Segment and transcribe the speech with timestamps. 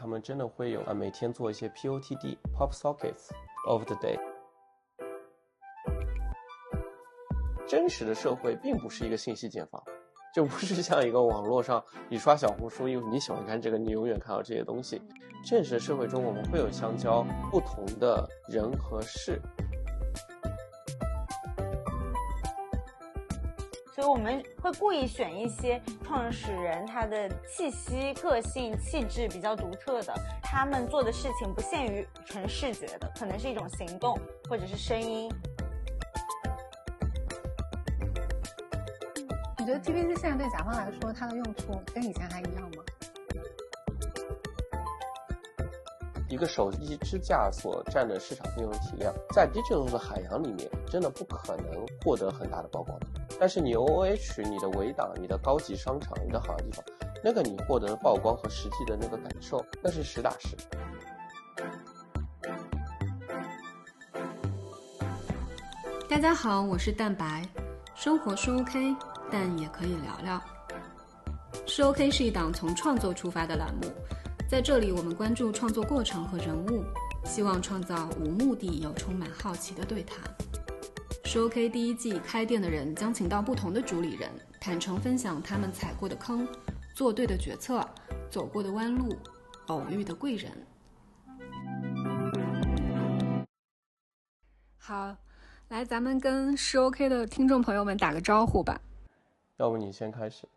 [0.00, 3.30] 他们真的会有啊，每天做一些 POTD Pop Sockets
[3.66, 4.16] of the Day。
[7.66, 9.82] 真实的社会并不是一个信息茧房，
[10.32, 15.02] 就不是像一个网络上你刷小红书，因为你喜欢看这个，你永远看到这些东西。
[15.44, 19.40] 真实的社会中，我们会有相交不同的人和事。
[24.18, 35.30] 们会故意选一些创始人他的气息、个性、气质比较独特的，他们做的事情不限于纯视觉的，可能是一种行动或者是声音。
[39.58, 42.82] 你觉得 TVC 现在对甲方来说，它的用处跟以前还一样吗？
[46.28, 52.98] 一个手机支架所占的市场份额体量，在 digital 的海洋里面，真的不可能获得很大的曝光。
[53.40, 56.84] 但是你 OOH、你的围挡、你的高级商场、你的好的地方，
[57.24, 60.54] 那个你获得的曝光和实际的那个感受，那是实打实。
[66.10, 67.42] 大家好，我是蛋白，
[67.94, 68.94] 生活是 OK，
[69.30, 70.42] 但也可以聊聊。
[71.64, 73.82] 是 OK 是一档从创作出发的栏目，
[74.48, 76.82] 在这里我们关注创作过程和人物，
[77.22, 80.18] 希望创造无目的又充满好奇的对谈。
[81.26, 86.48] 说 OK 第一季开店的人将请到不同的主理人，坦诚分享他们踩过的坑、
[86.94, 87.86] 做对的决策、
[88.30, 89.14] 走过的弯路、
[89.66, 90.50] 偶遇的贵人。
[94.78, 95.14] 好，
[95.68, 98.80] 来，咱们跟是 OK 的听众朋友们打个招呼吧。
[99.58, 100.48] 要不你先开始。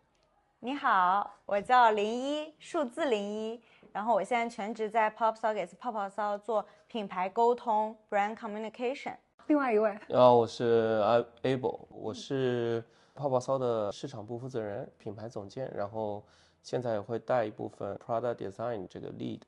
[0.60, 3.60] 你好，我叫零一，数字零一，
[3.92, 9.16] 然后我现在全职在 Pop Sockets 泡泡骚做品牌沟通 （Brand Communication）。
[9.48, 11.02] 另外一位，然后我是
[11.42, 12.82] Able，我是
[13.14, 16.24] 泡泡骚的市场部负责人、品牌总监，然后
[16.62, 19.40] 现在也会带一部分 Product Design 这个 lead。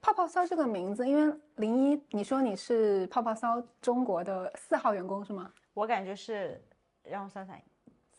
[0.00, 5.50] 泡泡骚这个名字，因为零一，你说你是泡泡骚中国的四号员工是吗？
[5.74, 6.62] 我感觉是，
[7.02, 7.60] 让我算算。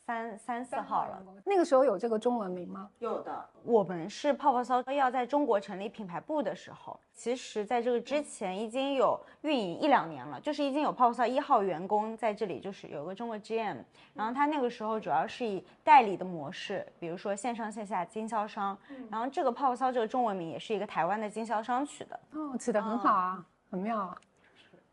[0.05, 2.87] 三三四号了，那个时候有这个中文名吗？
[2.99, 3.49] 有的。
[3.63, 13.77] 我们是泡泡骚要在中国成立品牌部的时候，其实在这个之前已经有运营一两年了，就是已经有泡泡骚一号员工在这里，就是有个中国 GM，
[14.13, 18.77] 然后他那个时候主要是以代理的模式，比如说线上线下经销商，
[19.09, 22.19] 然后这个泡泡骚这个中文名也是一个台湾的经销商取的。
[22.33, 24.15] 哦，起的很好啊，很妙啊。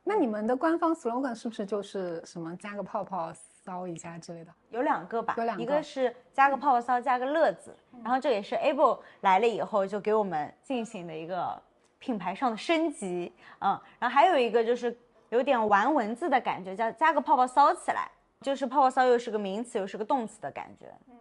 [0.04, 3.30] 那你们的官方 slogan 是不是就是什么加个泡泡？
[3.64, 11.62] 骚一下之类的，有两个吧，有两个，一个是加个泡泡骚，加个乐字，然后这也是 able 来了以后就给我们进行的一个
[12.00, 14.96] 品牌上的升级，嗯，然后还有一个就是
[15.30, 21.14] 有点玩文字的感觉，叫加个泡泡骚起来，就是泡泡骚又是个名词又是个动词的感觉，嗯，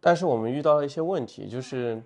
[0.00, 2.02] 但是我们遇到了一些问题，就是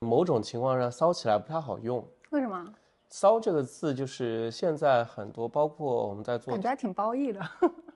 [0.00, 2.74] 某种情况下骚起来不太好用，为什么？
[3.08, 7.40] 骚这个字就是现在很多，包括我们在做，感觉还挺褒义的。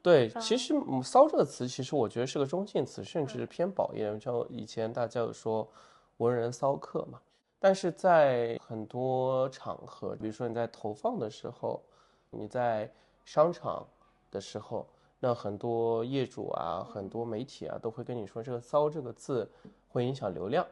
[0.06, 0.72] 对，其实
[1.02, 4.18] “骚”这个词，其实我觉得是个中性词，甚至偏褒义。
[4.20, 5.66] 就以前大家有说
[6.18, 7.20] “文人骚客”嘛，
[7.58, 11.82] 但是在很多场合，比如说你在投放的时候，
[12.30, 12.88] 你在
[13.24, 13.84] 商场
[14.30, 14.86] 的时候，
[15.18, 19.50] 那很多业主啊，很多媒体啊，都会跟你说，这个“骚”这个字
[19.88, 20.64] 会影响流量，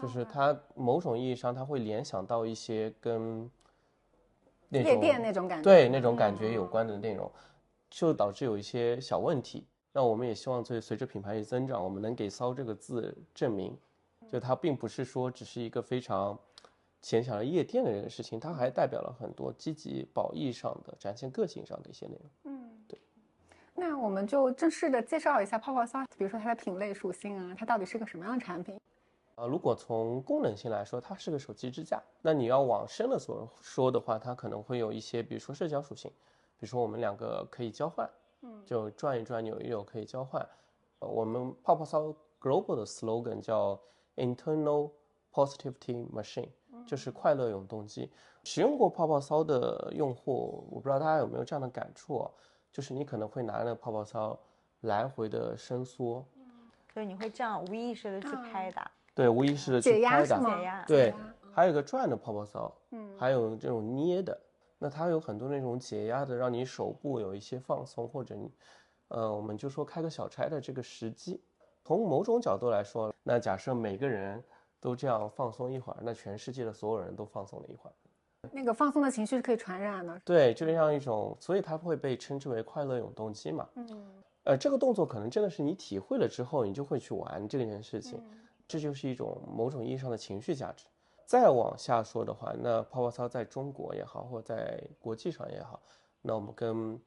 [0.00, 3.50] 就是它某种意义上，它会联想到一些跟
[4.68, 7.28] 夜店那种感觉，对那种感觉有关的内容。
[7.90, 13.76] 就导致有一些小问题，那我们也希望随随着品牌的增长，我们能给“骚”这个字证明，
[14.30, 16.38] 就它并不是说只是一个非常
[17.02, 22.30] 浅显的夜店的这个事情，它还代表了很多积极褒义上的展现个性上的一些内容。
[22.44, 22.98] 嗯，对。
[23.74, 28.78] 那我们就正式的介绍一下泡泡骚，比如说它的品类属性啊，它到底是个什么样的产品？
[29.34, 32.00] 呃，如果从功能性来说，它是个手机支架。
[32.20, 36.12] 那你要往深了所说的话，它可能会有一些，比如说社交属性。
[36.60, 38.06] 比如说我们两个可以交换，
[38.42, 40.46] 嗯，就转一转扭一扭可以交换。
[40.98, 43.80] 呃，我们泡泡骚 global 的 slogan 叫
[44.16, 44.90] internal
[45.32, 46.50] positivity machine，
[46.86, 48.12] 就是快乐永动机。
[48.44, 52.30] 使用过泡泡骚的用户，我不知道大家有没有这样的感触，
[52.70, 54.38] 就是你可能会拿那个泡泡骚
[54.82, 56.44] 来回的伸缩，嗯，
[56.92, 61.14] 所以你会这样无意识的去拍打，对，无意识的去拍打，解压，对，
[61.54, 64.38] 还有一个转的泡泡骚，嗯，还有这种捏的。
[64.82, 68.50] 那它有很多那种解压的，让你手部有一些放松，或者你，
[69.08, 71.38] 呃，我们就说开个小差的这个时机。
[71.84, 74.42] 从某种角度来说，那假设每个人
[74.80, 77.92] 都这样放松一会儿，那全世界的所有人都放松了一会儿。
[78.50, 80.18] 那个放松的情绪是可以传染的。
[80.24, 83.68] 对，就这样一种，所以它会被称之为快乐永动机嘛。
[83.74, 83.86] 嗯。
[84.44, 88.18] 呃，这个动作可能真的是你体会了之后，你就会去玩这件事情，
[88.66, 90.86] 这就是一种某种意义上的情绪价值。
[91.30, 95.80] 再往下说的话，那泡泡操在中国也好，或在国际上也好，
[96.22, 97.00] 那我们跟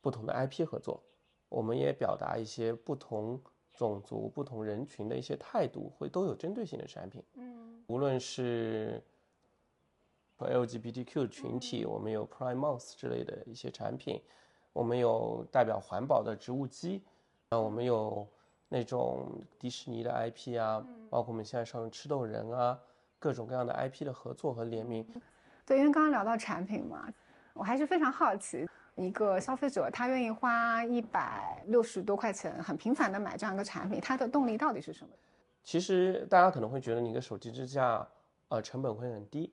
[0.00, 1.02] 不同的 IP 合作，
[1.48, 3.42] 我们也表达一些不同
[3.72, 7.20] 种族、不同人群的一些态度，会都有针对性的产品。
[7.34, 9.02] 嗯，无论是
[10.38, 14.22] LGBTQ 群体，我们有 Prime Month 之类的一些产品，
[14.72, 17.02] 我们有代表环保的植物机，
[17.50, 18.24] 那，我们有
[18.68, 22.80] 那种迪士尼的 IP 啊，包括我们现在上吃豆人啊，
[23.24, 25.02] 各种各样的 IP 的合作和联名。
[25.64, 27.10] 对，因为刚刚聊到产品嘛，
[27.54, 35.10] 我还是非常好奇，一个消费者他愿意花一百六十多块钱，很频繁的买这样一个产品，他的动力到底是什么？
[35.62, 38.06] 其实大家可能会觉得你的手机支架，
[38.48, 39.50] 呃，成本会很低。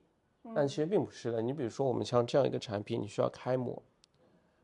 [0.54, 1.40] 但其实并不是的。
[1.40, 3.82] 你比如说，我们像这样一个产品，你需要开模，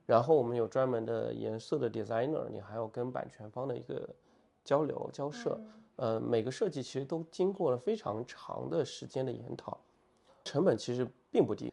[0.04, 4.06] 然后我们有专门的颜色的 designer，你还要跟版权方的一个
[4.64, 5.58] 交流交涉。
[5.98, 9.78] 呃，每个设计其实都经过了非常长的时间的研讨，
[10.44, 11.72] 成本其实并不低。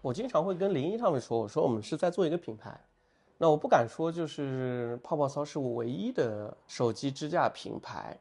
[0.00, 2.78] 我经常会跟林一他们说，我说我们是在做一个品牌。
[3.36, 8.18] 那我不敢说就是泡泡骚是我唯一的手机支架品牌。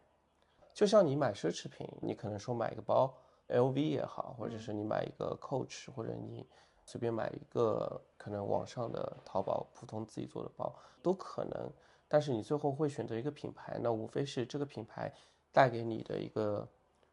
[0.74, 3.14] 就像你买奢侈品，你可能说买一个包。
[3.48, 6.44] L V 也好，或者是你买一个 Coach，或者你
[6.84, 11.72] 随便买一个可能网上的淘宝普通自己做的包都可能，
[12.08, 15.14] 但是你最后会选择一个品牌，那无非是这个品牌
[15.56, 16.68] 带给你的一个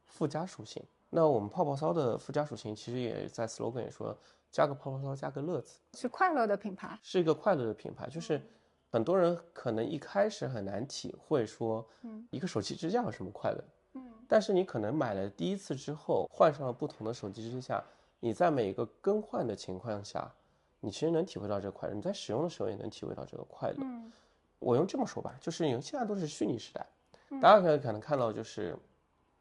[0.04, 0.82] 附加属性。
[1.08, 4.18] 那我们泡泡骚的附加属性其实也在 slogan 也说，
[4.50, 8.08] 加个泡泡骚，加个乐子，是快乐的品牌，是一个快乐的品牌。
[8.08, 8.42] 就是
[8.90, 13.64] 很多人可能一开始很难体会说，嗯，一个手机支架有什么快乐。
[13.94, 17.80] 嗯但是你可能买了第一次之后，换上了不同的手机支架，
[18.18, 20.28] 你在每一个更换的情况下，
[20.80, 21.94] 你其实能体会到这个快乐。
[21.94, 23.86] 你在使用的时候也能体会到这个快乐。
[24.58, 26.86] 我用这么说吧，就是因为现在都是虚拟时代，
[27.40, 28.76] 大家可能可能看到就是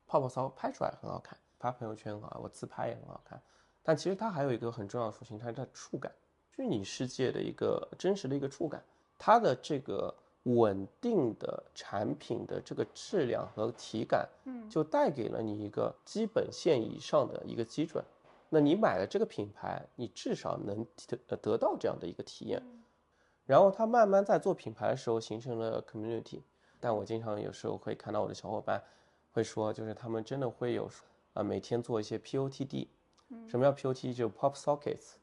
[0.08, 3.42] 泡泡骚拍出来很好看，发朋友圈很好，我自拍也很好看。
[3.84, 6.12] 但其实它还有一个很重要的属性，它是它触感，
[6.56, 8.84] 虚拟世界的一个真实的一个触感，
[9.18, 10.14] 它的这个。
[10.46, 18.04] 稳定的产品的这个质量和体感，嗯，就带给了你一个基本线以上的一个基准。
[18.50, 20.84] 那你买了这个品牌，你至少能
[21.28, 22.60] 得得到这样的一个体验。
[23.46, 26.42] 然后它慢慢在做品牌的时候形成了 community。
[26.81, 28.81] 但我经常有时候会看到我的小伙伴
[29.31, 30.89] 会说，就是他们真的会有
[31.33, 32.88] 啊每天做一些 POTD。
[33.48, 34.13] 什么叫 POTD？
[34.13, 35.13] 就 Pop Sockets。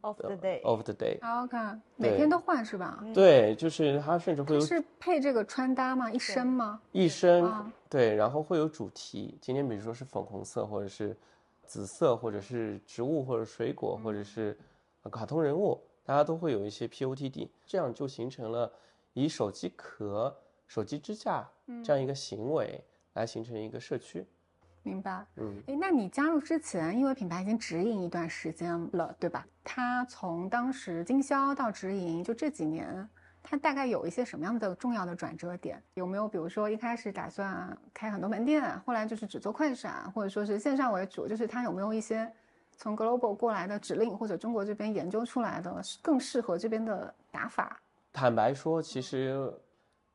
[0.00, 1.18] Of the day, of the day.
[1.42, 1.56] OK，
[1.96, 3.04] 每天都换是吧？
[3.12, 6.08] 对，就是它甚至会有是配这个穿搭吗？
[6.08, 6.80] 一身吗？
[6.92, 7.44] 一身，
[7.90, 9.36] 对，然后会有主题。
[9.40, 11.16] 今天比如说是粉红色，或者是
[11.66, 14.56] 紫色，或者是植物，或者水果，或者是
[15.10, 18.72] 卡通人物，大家都会有一些 POTD，这样就形成了
[19.14, 20.34] 以手机壳、
[20.68, 21.44] 手机支架
[21.82, 22.80] 这样一个行为
[23.14, 24.24] 来形成一个社区。
[24.84, 29.44] 明白，嗯，哎，那你加入之前，因为品牌已经直营一段时间了，对吧？
[29.64, 33.06] 它从当时经销到直营，就这几年，
[33.42, 35.82] 它大概有一些什么样的重要的转折点？
[35.94, 41.26] 有没有，比如说一开始打算开很多门店，后来就是只做快闪，或者说是线上为主？
[41.26, 42.30] 就是它有没有一些
[42.76, 47.78] 从 global 过来的指令，或者中国这边研究出来的更适合这边的打法？
[48.12, 49.52] 坦白说，其实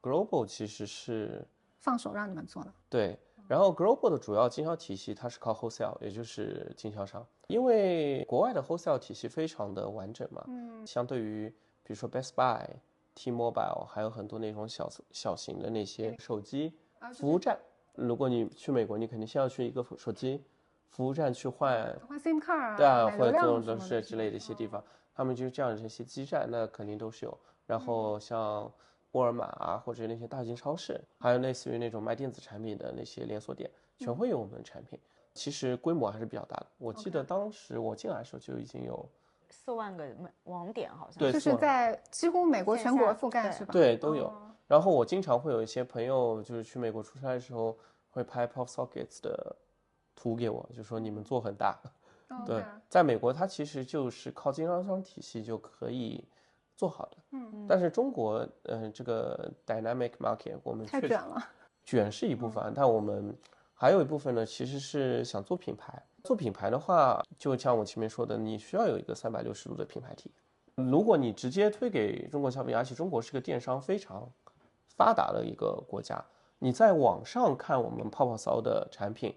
[0.03, 1.47] global 其实是
[1.79, 3.17] 放手让你们做的，对。
[3.45, 7.25] 然后，global 的主要经销体系它是靠 wholesale，也就是经销商。
[7.47, 11.49] 因为国外的 wholesale 体系非常的完整嘛，嗯，相对于
[11.83, 12.65] 比如说 Best Buy、
[13.13, 16.73] T-Mobile，还有很多那种小小型的那些手机
[17.13, 17.59] 服务站。
[17.95, 20.41] 如果你去美国，你肯定先要去一个手机
[20.87, 24.81] 服务站去换换 SIM 卡，对啊，或者这种都是之类的一些地方，
[25.13, 27.37] 他们就是这样的这些基站，那肯定都是有。
[27.67, 28.71] 然后像。
[29.13, 34.99] 沃尔玛啊，或者那些大型超市，还有类似于那种卖电子产品的那些连锁店，全会有我们的产品。
[35.33, 36.67] 其实规模还是比较大的。
[36.77, 39.07] 我记得当时我进来的时候就已经有
[39.49, 40.05] 四万个
[40.43, 43.71] 网点，好像对，就是在几乎美国全国覆盖，是吧？
[43.71, 44.31] 对，都有。
[44.67, 47.77] 然后我经常会有一些朋友，就是去美国出差的时候，
[48.09, 49.55] 会拍 Pop Sockets 的
[50.15, 51.79] 图给我，就说你们做很大。
[52.47, 56.27] 对，在美国它其实就是靠经销商体系就可以。
[56.75, 61.41] 做好的，嗯，但是中国，嗯，这个 dynamic market 我们太卷了，
[61.85, 63.35] 卷是一部分，但我们
[63.73, 66.01] 还有一部分呢，其实是想做品牌。
[66.23, 70.31] 做品牌的话，就像我前面说的，你需要有一个三百六十度的品牌体
[70.75, 70.87] 验。
[70.87, 74.27] 如果你直接推给中国消费者，而且中国是个电商非常
[74.87, 76.23] 发达的一个国家，
[76.59, 79.35] 你在网上看我们泡泡骚的产品，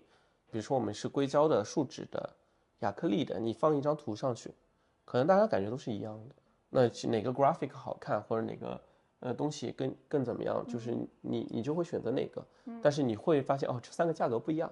[0.51, 2.31] 比如说我们是硅胶的、树脂的、
[2.79, 4.55] 亚克力的，你放一张图上去，
[5.05, 6.35] 可能大家感觉都是一样的。
[6.69, 8.81] 那哪个 graphic 好看，或者哪个
[9.21, 12.45] 呃东西更更怎么样，就是你你就会选择哪个，
[12.83, 14.71] 但是你会发现哦，这三个价格不一样，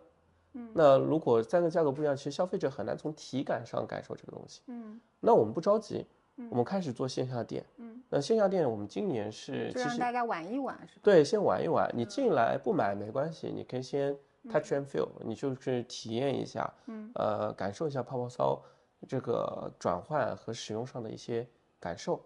[0.53, 4.63] 嗯，那如果三个价格不一样，其实消费者很难从体感上感受这个东西。
[4.67, 6.07] 嗯，那我们不着急，
[6.51, 7.65] 我们开始做线下店。
[7.77, 11.01] 嗯，那线下店我们今年是就让大家玩一玩，是吧？
[11.03, 11.91] 对，先玩一玩。
[11.95, 14.17] 你进来不买没关系，你可以先
[14.51, 18.61] touch and feel，你就是体验一下，嗯，呃，感受一下泡泡骚
[19.09, 21.47] 这个转换和使用上的一些
[21.85, 22.19] 感受。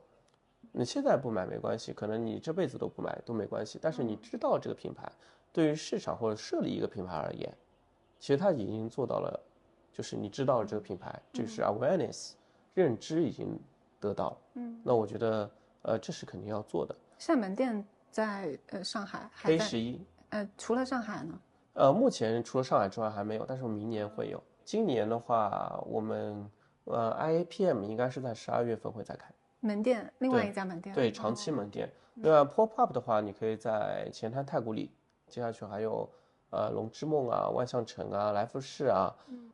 [0.71, 3.79] 你现在不买没关系，可能你这辈子都不买都没关系。
[3.83, 5.11] 但是你知道这个品牌
[5.53, 7.53] 对于市场或者设立一个品牌而言，
[8.21, 9.41] 其实它已经做到了，
[9.93, 12.33] 就是你知道了这个品牌，就是 awareness，
[12.75, 13.59] 认知已经
[13.99, 14.39] 得到。
[14.55, 15.51] 嗯，那我觉得
[15.83, 16.95] 呃这是肯定要做的。
[17.19, 20.01] 厦门店在呃上海，A 十一。
[20.31, 21.41] 呃，除了上海呢？
[21.75, 24.43] 呃，目前除了上海之外还没有，但是明年会有。
[24.65, 26.51] 今年的话，我们
[26.85, 29.33] 呃 IAPM 应该是在十二月份会再开。
[29.61, 31.91] 门店，另外一家门店，对长期门店。
[32.15, 34.91] 另外 pop up 的话，你可以在前滩太古里，
[35.29, 36.09] 接下去还有
[36.51, 39.15] 呃龙之梦啊、万象城啊、来福士啊。
[39.29, 39.51] 嗯。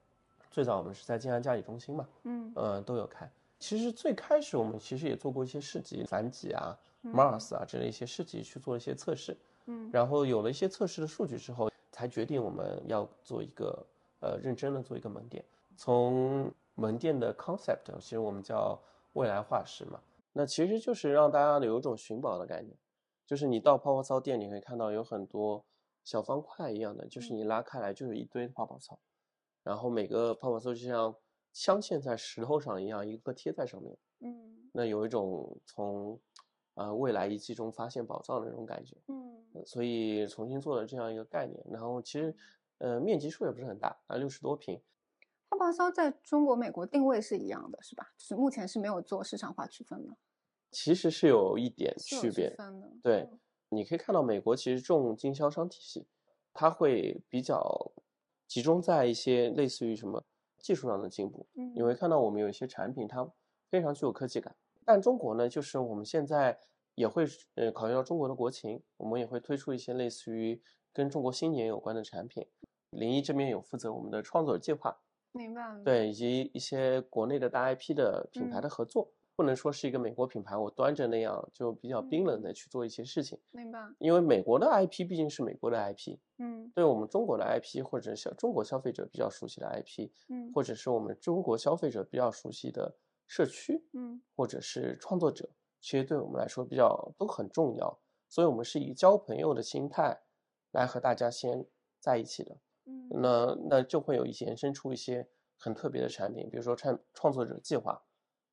[0.50, 3.28] 最早我们是在静安嘉里中心嘛，嗯，呃都有开。
[3.58, 13.84] 其实最开始我们其实也做过一些市集，反几啊、Mars 啊之类一些市集去做一些测试，嗯，然后有了一些测试的数据之后，才决定我们要做一个
[14.20, 15.44] 呃认真的做一个门店。
[15.76, 18.78] 从门店的 concept，其实我们叫。
[19.14, 20.00] 未来化石嘛，
[20.33, 22.76] 那其实就是让大家有一种寻宝的概念，
[23.26, 25.64] 就是你到泡泡操店，你可以看到有很多
[26.04, 28.99] 小方块一样的，就是你拉开来就是一堆泡泡操，
[29.62, 31.14] 然后每个泡泡操就像
[31.52, 36.21] 镶嵌在石头上一样，一个贴在上面，嗯，那有一种从
[36.75, 42.37] 呃未来遗迹中发现宝藏的那种感觉，嗯，所以重新做了这样一个概念，然后其实
[42.78, 44.80] 呃面积数也不是很大啊，六十多平。
[45.54, 48.12] 泡泡骚在中国、美国定位是一样的，是吧？
[48.18, 50.16] 就是目前是没有做市场化区分的。
[50.73, 52.73] 其实是有一点区别的。
[53.02, 53.30] 对，
[53.68, 56.08] 你可以看到美国其实重经销商体系，
[56.52, 57.92] 它会比较
[58.49, 60.25] 集中在一些类似于什么
[60.58, 61.46] 技术上的进步。
[61.54, 63.30] 嗯，你会看到我们有一些产品它
[63.70, 64.56] 非常具有科技感。
[64.84, 66.58] 但中国呢，就是我们现在
[66.96, 70.61] 也会呃考虑到中国的国情，我们也会推出一些类似于
[70.92, 72.44] 跟中国新年有关的产品。
[72.90, 75.00] 林一这边有负责我们的创作者计划。
[75.34, 83.38] 明白了，对，以及一些国内的大 IP 的品牌的合作，不能说是一个美国品牌，我端着那样就比较冰冷的去做一些事情。
[83.50, 83.80] 明白。
[83.98, 95.50] 因为美国的 IP 毕竟是美国的 IP，嗯，对我们中国的 IP 或者小中国消费者比较熟悉的 IP，嗯，或者是我们中国消费者比较熟悉的社区，嗯，或者是创作者，
[95.80, 97.98] 其实对我们来说比较都很重要，
[98.28, 100.22] 所以我们是以交朋友的心态
[100.70, 101.66] 来和大家先
[101.98, 102.56] 在一起的。
[103.14, 105.28] 嗯，那那就会有一些延伸出一些
[105.59, 108.02] 很特别的产品，比如说创创作者计划，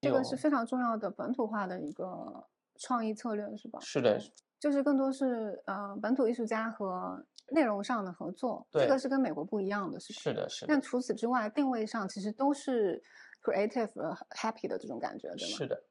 [0.02, 2.48] 这个是非常重要的本土化的一个
[2.80, 3.80] 创意策略，是吧？
[3.82, 4.20] 是的，
[4.60, 10.66] 就是更多是呃本土艺术家和内容上的合作，这个是跟美国不一样的，是是的，是。
[10.66, 13.04] 但除此之外，定位上其实都是
[13.44, 13.92] creative
[14.30, 15.58] happy 的这种感觉，对吗？
[15.58, 15.84] 是的，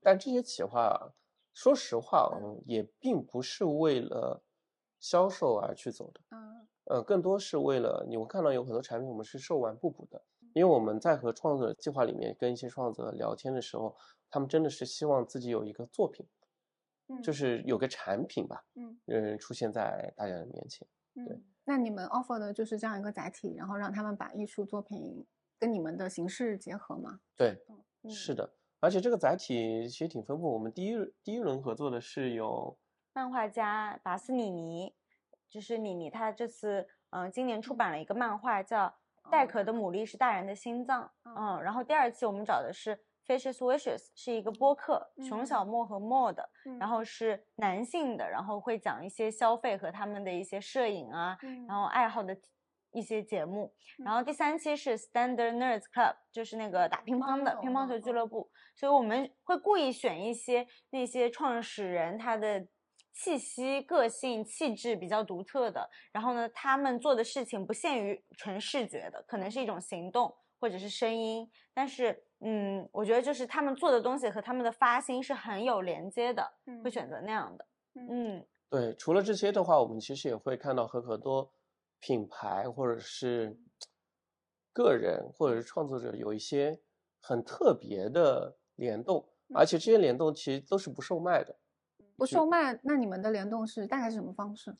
[0.00, 1.12] 但这些企划，
[1.52, 4.42] 说实话，嗯也并不是为了
[4.98, 6.66] 销售而去走的，嗯。
[6.88, 10.22] 呃，更多是为了你，会看到有很多产品，我们是售完不补的，
[10.54, 13.94] 因为我们在和创作者计划里面跟一些创作者聊天的时候，
[14.30, 16.26] 他们真的是希望自己有一个作品，
[17.08, 20.88] 嗯，就是有个产品吧，嗯，嗯，出现在大家的面前。
[21.14, 25.26] 对，那你们 offer 的就是这样一个载体，然后让他们把艺术作品
[25.58, 27.20] 跟你们的形式结合吗？
[27.36, 27.62] 对，
[28.08, 30.50] 是的，而且这个载体其实挺丰富。
[30.50, 32.78] 我们第一第一轮合作的是有
[33.12, 34.94] 漫画家达斯里尼。
[35.50, 38.86] 就是妮妮，她这次嗯，今年出版了一个漫画，叫
[39.30, 41.10] 《带壳的牡蛎是大人的心脏》。
[41.36, 52.36] 嗯，然后第二期我们找的是 Fishes Wishes，是一个播客，熊小莫和莫的，然后是男性的，然后会讲一些消费和他们的一些摄影啊，然后爱好的
[52.90, 53.72] 一些节目。
[54.04, 58.50] 然后第三期是 Standard Nerds Club，就是那个打乒乓的乒乓球俱乐部。
[58.74, 62.66] 所以我们会故意选一些那些创始人他的。
[63.18, 76.48] 气息、个性、气质比较独特的，然后呢，他们做的事情不限于纯视觉的，可能是一种行动或者是声音，但是，嗯，我觉得就是他们做的东西和他们的发心是很有连接的，
[76.84, 77.66] 会选择那样的。
[77.94, 78.94] 嗯，对。
[78.94, 81.52] 除了这些的话，我们其实也会看到和很多
[81.98, 83.58] 品牌或者是
[84.72, 86.78] 个人或者是创作者有一些
[87.20, 91.58] 很特别的联动，而且这些联动其实都是不售卖的。
[92.18, 94.76] 不售卖，那你们的联动是大概是什么方式？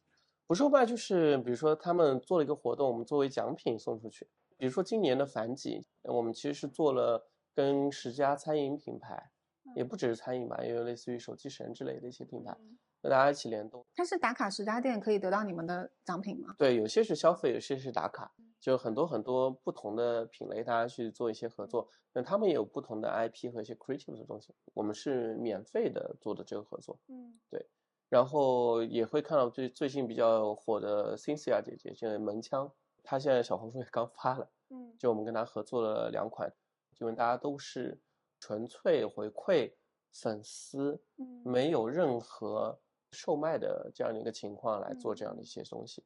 [0.48, 4.26] 不售卖就是，比如说他们做了一个活动，我们作为奖品送出去。
[4.56, 9.30] 比如说今年的反几，我们其实是做了跟十家餐饮品牌，
[9.76, 12.56] 也不只是餐饮吧，也有类似于手机神之类的一些品牌，
[13.00, 13.86] 和大家一起联动。
[13.94, 16.56] 它是打卡十家店可以得到你们的奖品吗？
[16.58, 18.32] 对，有些是消费，有些是打卡。
[18.60, 21.88] 就很多很多不同的品类，大家去做一些合作。
[22.12, 26.98] 那他们也有不同的 IP 和一些 creative 的东西，我们是免费的做的这个合作。
[27.08, 27.64] 嗯，对。
[28.08, 32.72] 然后也会看到最最近比较火的 Cynthia 姐姐，就是门腔，
[33.04, 34.50] 她现在小红书也刚发了。
[34.70, 36.50] 嗯，就我们跟她合作了两款，
[36.98, 38.00] 因为大家都是
[38.40, 39.72] 纯粹回馈
[40.10, 42.78] 粉丝，嗯没有任何
[43.12, 46.02] 售卖的这样的一个情况来做这样的一些东西。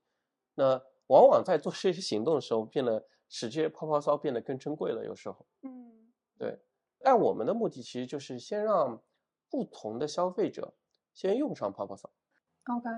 [0.54, 5.04] 那往往在做这些行动的时候，变得使这些泡泡骚变得更珍贵了。
[5.04, 6.58] 有时候，嗯对。
[7.04, 9.02] 但我们的目的其实就是先让
[9.50, 10.72] 不同的消费者
[11.12, 12.08] 先用上泡泡骚。
[12.66, 12.88] ，OK。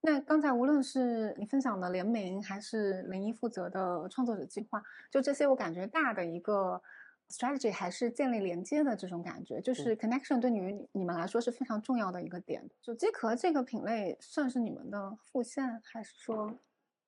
[0.00, 6.80] 那刚才无论是你分享的联名，还是零一负责的创作者计划，就这些，我感觉大的一个
[7.28, 12.68] strategy 还是建立连接的这种感觉，就是嗯 connection 对于你们来说是非常重要的一个点。
[12.82, 16.52] 就机壳这个品类算是你们的副线，还是说？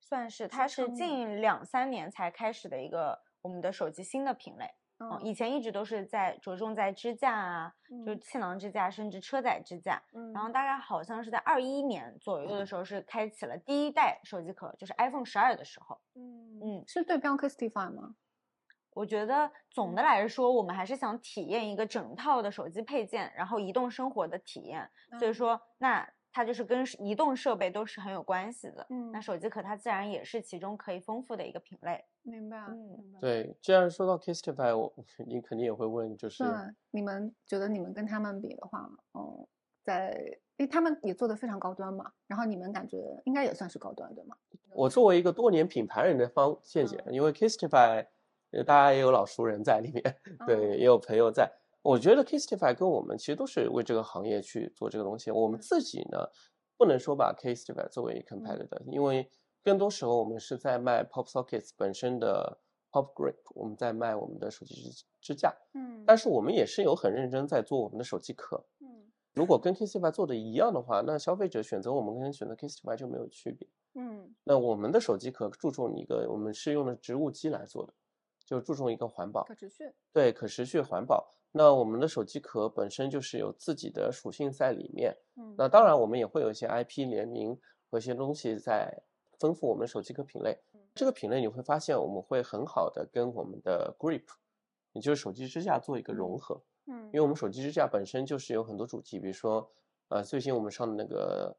[0.09, 4.65] 算是它是近两三年才开始的一个我们的手机新的品类。
[5.01, 7.75] 嗯，嗯以前一直都是在着重在支架啊，
[8.07, 10.03] 就是气囊支架，甚至车载支架。
[10.15, 16.01] 嗯然后大概好像是在二一年左右的时候，是开启了第一代手机壳，就是 iPhone 十二的时候。
[16.15, 18.15] 嗯嗯，是对标 Kistify 吗？
[18.95, 24.91] 我觉得总的来说，我们还是想体验一个整套的手机配件，然后移动生活的体验。
[25.19, 28.87] 所以嗯说，那它就是跟移动设备都是很有关系的。
[28.91, 32.05] 嗯那手机壳它自然也是其中可以丰富的一个品类。
[32.23, 32.59] 明白。
[32.69, 33.21] 嗯明白。
[33.21, 34.95] 对，既然说到 Kistify，我
[35.27, 36.53] 你肯定也会问，就是对，
[36.93, 39.45] 你们觉得你们跟他们比的话，嗯，
[39.83, 44.37] 在因为他们也做的非常高端嘛，然后你们感觉应该也算是高端，对吗？
[44.77, 48.07] 我作为一个多年品牌人的方见解，因为 Kistify，
[48.53, 50.17] 呃大家也有老熟人在里面，
[50.47, 51.51] 对，也有朋友在。
[51.89, 55.31] 我觉得 Kistify 跟我们其实都是为这个行业去做这个东西。
[55.31, 56.19] 我们自己呢，
[56.77, 59.31] 不能说把 Kistify 作为 competitor，因为
[59.65, 62.59] 更多时候我们是在卖 Pop Sockets 本身的
[62.93, 68.63] Pop Grip，我们在卖我们的手机支支架，嗯但是我们也是有很认真在做我们的手机壳。
[68.81, 73.67] 嗯如果跟 Kistify 做的一样的话，那消费者选择我们跟选择 Kistify 就没有区别。
[73.95, 77.95] 嗯那我们的手机壳注重一个，我们是用的植物基来做的，
[78.49, 79.93] 就注重一个环保，可持续。
[80.11, 81.29] 对可持续环保。
[81.53, 85.15] 那我们的手机壳本身就是有自己的属性在里面。
[85.37, 87.59] 嗯那当然，我们也会有一些 IP 联名
[87.91, 89.03] 和一些东西在
[89.39, 90.59] 丰富我们手机壳品类。
[90.95, 94.25] 这个品类你会发现，我们会很好的跟我们的 Grip，
[94.93, 96.63] 也就是手机支架做一个融合。
[96.87, 99.71] 嗯因为我们手机支架本身就是有很多主题，比如说，
[100.09, 101.55] 呃，最近我们上的那个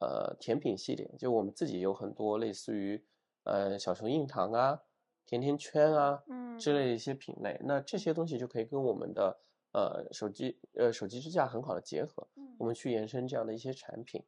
[0.00, 3.00] 呃甜品系列，就我们自己有很多类似于
[3.44, 4.80] 呃小熊硬糖啊、
[5.26, 9.38] 甜甜圈啊嗯之类的一些品类，那这些东西就可以跟我们的
[9.72, 14.24] 呃手机呃手机支架很好的结合，我们去延伸这样的一些产品，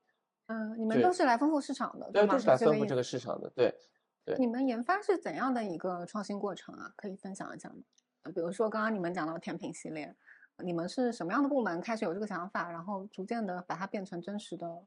[0.47, 2.35] 嗯，你们都是来丰富市场的，对，吗？
[2.35, 3.75] 都是来丰富这个市场的，对。
[4.27, 6.91] 对你们研发是怎样的一个创新过程啊？
[6.97, 7.77] 可以分享一下吗？
[8.23, 10.17] 呃比如说刚刚你们讲到甜品系列，
[10.65, 14.87] 你们是什么样的部门开始有这个想法，然后逐渐的把它变成真实的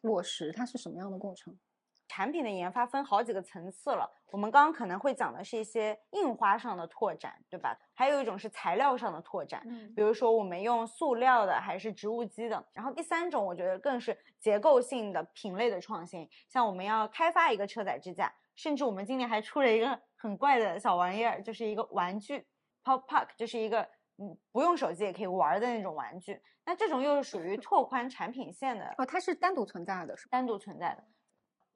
[0.00, 0.50] 落实？
[0.50, 1.56] 它是什么样的过程？
[2.06, 7.76] 产品的研发分好几个层次了，我们刚刚可能会讲的是一些印花上的拓展，对吧？
[7.94, 12.64] 还有一种是材料上的拓展，嗯比如说我们用塑料的还是植物基的。
[12.72, 22.46] 然后第三种，我觉得更是结构性的品类的创新，像我们要开发一个车载支架，甚至我们今年还出了一个很怪的小玩意儿，就是一个玩具
[22.84, 23.82] Pop Park，就是一个
[24.18, 26.40] 嗯不用手机也可以玩的那种玩具。
[26.66, 30.28] 那这种又是属于拓宽产品线的哦，它是单独存在的，是？
[30.28, 31.04] 单独存在的。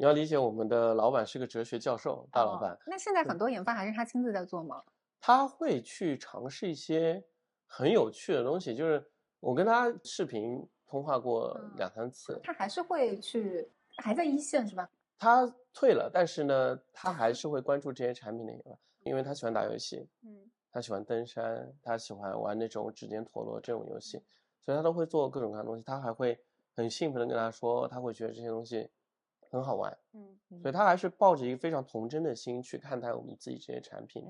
[0.00, 4.80] 你要理解，我们的老板是个哲学教授，大老哦板，那现在很多研发还是他亲自在做吗？
[5.20, 7.20] 他会去尝试一些
[7.66, 8.76] 很有趣的东西。
[8.76, 9.04] 就是
[9.40, 14.88] 我跟他视频通话过嗯两三次，他还是会去，还在一线是吧？
[15.18, 24.22] 他退了，但是呢，他还 是会关注这些产品的研发，因为他喜欢打游戏，嗯他喜欢登山，他喜欢玩那种指尖陀螺这种游戏，
[24.64, 25.82] 所以他都会做各种各样的东西。
[25.82, 26.38] 他还会
[26.76, 28.88] 很兴奋的跟他说，他会觉得这些东西
[29.50, 34.24] 很好玩，嗯所以他还是抱着一个非常童真的心去看待我们自己这些产品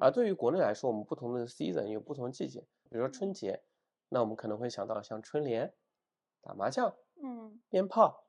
[0.00, 3.62] 而对于国内来说，我们不同的 season 有不同的季节，比如说春节，
[4.10, 5.72] 那我们可能会想到像春联、
[6.42, 7.58] 打麻将、嗯。
[7.70, 8.26] 鞭炮，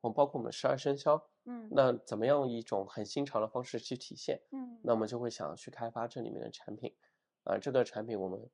[0.00, 1.68] 我们包括我们十二生肖，嗯。
[1.70, 4.40] 那怎么样一种很新潮的方式去体现？
[4.52, 5.06] 嗯那我们。
[5.06, 6.96] 就会想去开发这里面的产品，
[7.44, 8.50] 啊、这个产品我们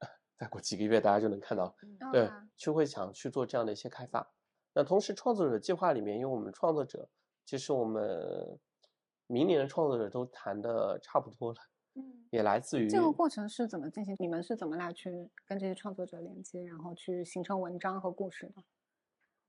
[0.38, 1.76] 再过几个月大家就能看到，
[2.10, 4.32] 对 OK，就会想去做这样的一些开发。
[4.74, 7.08] 那同时，创作者计划里面，因为我们创作者，
[7.44, 8.58] 其实我们
[9.26, 11.58] 明年的创作者都谈的差不多了，
[11.94, 12.26] 嗯。
[12.30, 14.14] 也来自于这个过程是怎么进行？
[14.18, 15.10] 你们是怎么来去
[15.46, 18.62] 跟这些创作者连接，然后去形成文章和故事的？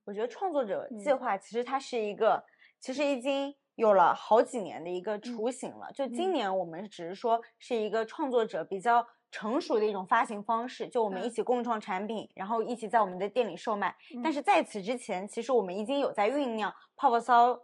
[0.06, 2.44] 我觉得创作者计嗯划其实它是一个，
[2.80, 5.92] 其实已经有了好几年的一个雏形了。
[5.94, 13.96] 就今年我们只是说是一个创作者比较成熟的一种发行方式，就我们一起共创产品，然后一起在我们的店里售卖。
[14.24, 17.60] 但是在此之前，其实我们已经有在酝酿泡泡骚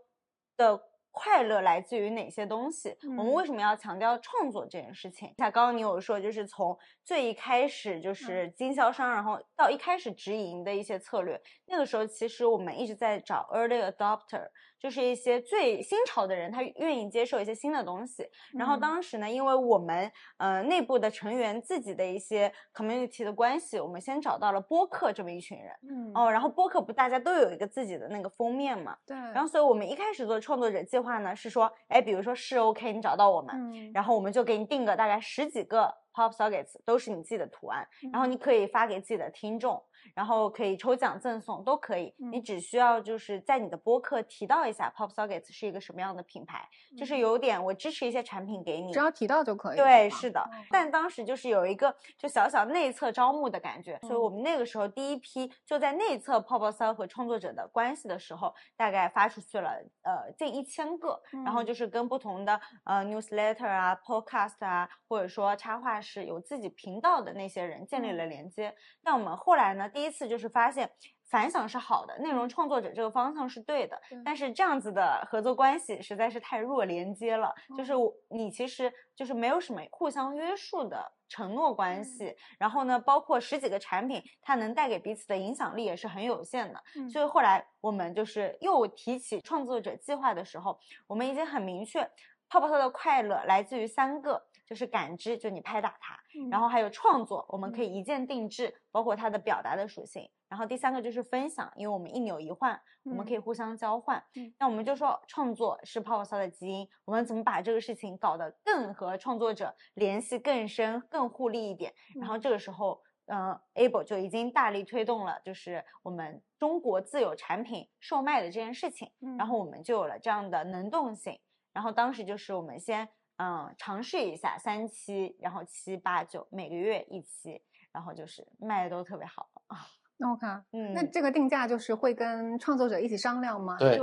[0.57, 0.81] 的。
[1.17, 2.93] 快乐来自于哪些东西？
[3.03, 5.33] 我们为什么要强调创作这件事情？
[5.37, 14.45] 像刚刚你有说，就是从最一开始就是经销商，然后到一开始直营的一些策略，那个时候其实我们一直在找 early adopter。
[14.79, 18.27] 就是一些最新潮的人，他愿意接受一些新的东西。
[18.53, 25.71] 然后当时呢，因为我们呃内部的成员自己的一些 community 的关系，我们先找到了播客这么一群人。
[25.89, 28.95] 嗯哦，然后播客不大家都有一个自己的那个封面嘛？
[29.05, 29.15] 对。
[29.15, 35.93] 然后所以我们一开始做创作者计划呢，是说，哎，比如说是 OK，你找到我们，然后我们就给你定个大概十几个。
[36.15, 42.13] Pop Sockets 都是你自己的图案，然后你可以发给自己的听众，然后可以抽奖赠送都可以。
[42.17, 49.77] 你只需要就是在你的播客提到一下 Pop Sockets 是一个什么样的品牌，就是有点我支持一些产品给你，只要提到就可以。
[49.77, 50.47] 对，是的。
[50.69, 59.71] 但当时就是有一个就小小内测招募的感觉，所以我们那个时候第一批就在内测泡泡骚和创作者的关系的时候，大概发出去了
[60.03, 65.95] 呃近一千个，然后就是跟不同的呃 newsletter 啊、podcast 啊，或者说插画。
[66.05, 70.91] 师有自己频道的那些人建立了连接，但我们后来呢，第一次就是发现
[71.23, 77.93] 反响是好的，内容创作者这个方向是对的，但是这样子的合作关系实在是太弱连接了，就是
[78.29, 90.77] 你其实就是没有什么互相约束的承诺关系，然后呢，包括十几个产品，它能带给彼此的影响力也是很有限的，所以后来我们就是又提起创作者计划的时候，
[91.07, 92.01] 我们已经很明确，
[92.49, 94.45] 泡泡特的快乐来自于三个。
[94.65, 96.17] 就是感知，就你拍打它，
[96.49, 100.29] 然后还有创作，我们可以一键定制，包括它的表达的属性。
[100.47, 104.23] 然后第三个就是分享，因为我们一扭一换，我们可以互相交换。
[104.57, 111.93] 那我们就说创作是泡泡骚的基因，我们怎么把这个事情搞得更和创作者联系更深、更互利一点？
[112.19, 119.11] 然后这个时候，嗯，able 就已经大力推动了，就是我们中国自有产品售卖的这件事情。
[119.37, 121.37] 然后我们就有了这样的能动性。
[121.73, 123.07] 然后当时就是我们先。
[123.37, 129.85] 嗯，尝试一下三期，然后七八九每个月一期，然后就是卖的都特别好啊。
[130.17, 133.77] 那我看，嗯，那这个定价就是会跟创作者一起商量吗？
[133.77, 133.97] 对，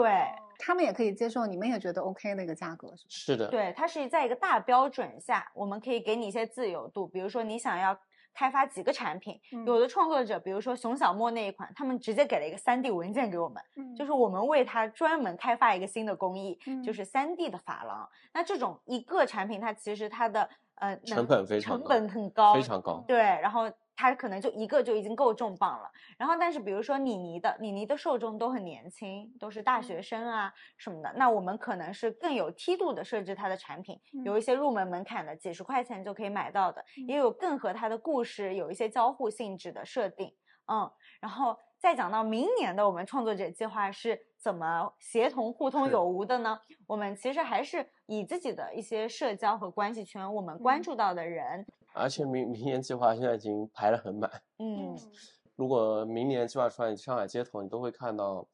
[0.59, 7.99] 他们也可以接受，你们也觉得 OK 的一个价格是是的，对，它是在一个大标准下，我们可以给你一些自由度，比如说你想要。
[8.35, 13.63] 开发几个产品，有的创作者，比如说熊小莫那一款，他们直接给了一个三 D 文件给我们，
[13.97, 18.09] 就是我们为他专门开发一个新的工艺，就是三 D 的珐琅。
[18.33, 23.05] 那这种一个产品，它其实它的呃成本非常成本很高，非常高。
[23.07, 23.71] 对，然后。
[23.95, 40.35] 它可能就一个就已经够重磅了，然后但是比如说妮妮的，妮妮的受众都很年轻，都是大学生啊什么的，那我们可能是更有梯度的设置它的产品，有一些入门门槛的，几十块钱就可以买到的，也有更和它的故事有一些交互性质的设定，
[40.67, 46.59] 嗯，然后再讲到明年的我们创作者计划是怎么协同互通有无的呢？
[46.87, 51.65] 我们其实还是以自己的一些社交和关系圈，我们关注到的人。
[51.95, 54.31] 而且明明年计划现在已经排得很满。
[54.59, 54.97] 嗯，
[55.57, 58.49] 如果明年计划出来，上海街头你都会看到，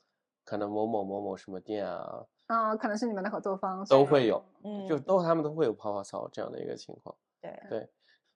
[0.44, 7.16] 可能某某某某什么店啊，啊，可能是你们的合作方都会有，嗯，就都他们都会有泡泡骚这样的一个情况。
[7.40, 7.88] 对对，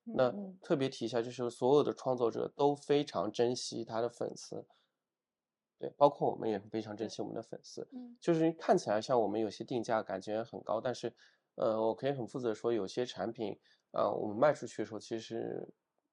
[0.05, 4.65] 那特别提一下，就是所有的创作者都非常珍惜他的粉丝，
[5.79, 7.89] 对，包括我们也非常珍惜我们的粉丝。
[7.93, 11.13] 嗯，就是看起来像我们有些定价感觉很高，但是，
[11.57, 13.59] 呃，我可以很负责说，有些产品。
[13.93, 15.67] 呃，我们卖出去的时候，其实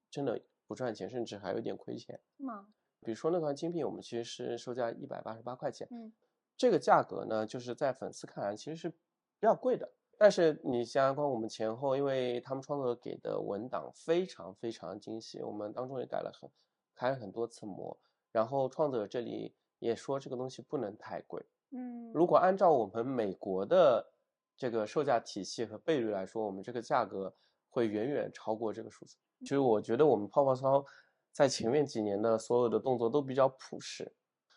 [0.10, 2.20] 真的不赚钱，甚至还有点亏钱。
[2.38, 2.68] 吗？
[3.02, 5.88] 比如说那款精品，我们其实是售价一百八十八块钱。
[5.90, 6.12] 嗯，
[6.58, 8.98] 这个价格呢，就是在粉丝看来其实是比
[9.42, 9.90] 较贵的。
[10.18, 16.50] 但是你想想看，我们前后，因为他们创作者给的文档非常非常精细，我们当中也改了很
[16.94, 17.98] 开了很多次模，
[18.34, 21.42] 然后创作者这里也说这个东西不能太贵。
[21.72, 24.12] 嗯，如果按照我们美国的
[24.58, 27.34] 这个售价体系和倍率来说，我们这个价格。
[27.70, 29.16] 会远远超过这个数字。
[29.42, 30.84] 其实我觉得我们泡泡操
[31.32, 34.12] 在前面几年的所有的动作都比较朴实，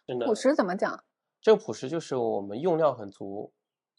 [0.07, 0.27] 真的。
[0.27, 1.05] 朴实怎么讲？
[1.41, 3.53] 这个朴实就是我们用料很足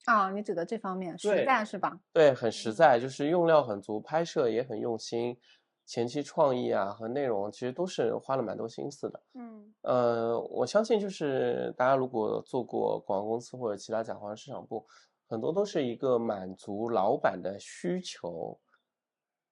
[0.06, 0.32] 啊。
[0.32, 1.99] 你指的这方面实在是吧？
[2.12, 5.38] 对，很实在，就是用料很足，拍摄也很用心，
[5.86, 9.21] 前期创意啊和内容其实都是花了蛮多心思的。
[9.34, 14.86] 嗯，呃，我相信就是大家如果做过广告公司或者其他甲方市场部，
[15.28, 18.60] 很多都是一个满足老板的需求。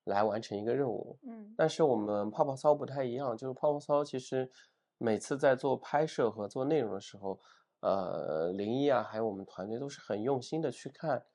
[0.05, 4.49] 来完成一个任务，嗯，但是我们泡泡骚不太一样，就是泡泡骚其实
[4.97, 7.39] 每次在做拍摄和做内容的时候，
[7.81, 11.25] 呃林一啊，还有我们团队都是很用心的去看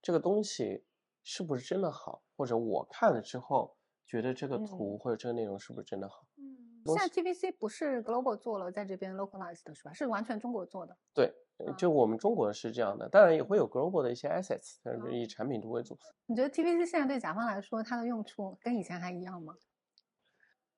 [0.00, 0.84] 这个东西
[1.22, 6.26] 是不是真的好，或者我看了之后觉得这个图或者这个内容是不是真的好。
[6.36, 6.52] 嗯
[6.86, 9.92] 现在 TVC 不是 global 做了，在这边 localized 的是吧？
[9.94, 10.94] 是完全中国做的。
[11.14, 11.32] 对，
[11.76, 15.98] 就我们中国是这样的，当然也会有 global 的一些 assets，但是以产品图为主。
[16.26, 19.54] 你觉得 TVC 现在对甲方来说，它的用处跟以前还一样吗？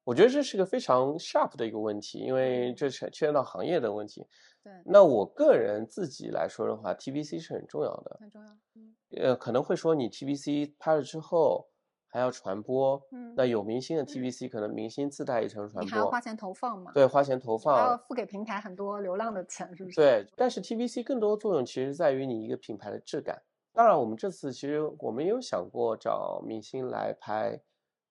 [0.05, 4.27] 我觉得这是个非常 sharp 的一个问题，因为这是牵扯到行业的问题。
[4.63, 4.73] 对。
[4.85, 8.17] 那我个人自己来说的话，TVC 是很重要的。
[8.21, 8.49] 很重要。
[8.75, 8.97] 嗯。
[9.19, 11.69] 呃，可能会说你 TVC 拍了之后。
[12.17, 16.91] 还要传播，嗯，那有明星的 TVC，可能明星自带一层传播，你还要花钱投放嘛？
[16.95, 19.97] 对，花钱投放，还要付给平台很多流量的钱，是不是？
[19.97, 23.43] 对，但是 TVC 更多作用其实在于你一个品牌的质感。
[23.75, 27.61] 当然，我们这次其实我们也有想过找明星来拍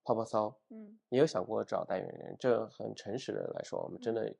[0.04, 2.38] 泡泡骚，嗯，也有想过找代言人。
[2.40, 4.32] 这很诚实的来说，我们真的，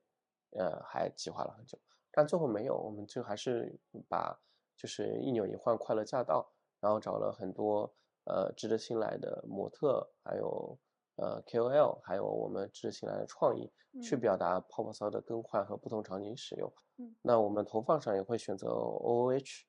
[0.52, 1.76] 呃，还计划了很久，
[2.12, 2.76] 但最后没有。
[2.76, 3.76] 我们就还是
[4.08, 4.38] 把
[4.76, 6.48] 就是一扭一换，快乐驾到，
[6.78, 7.92] 然后找了很多。
[8.26, 10.76] 呃，值得信赖的模特，还有
[11.14, 16.72] 呃 KOL，还有我们值得信赖的创意，去表达泡泡骚的更换和不同场景使用。
[16.98, 19.62] 嗯，那我们投放上也会选择 OOH，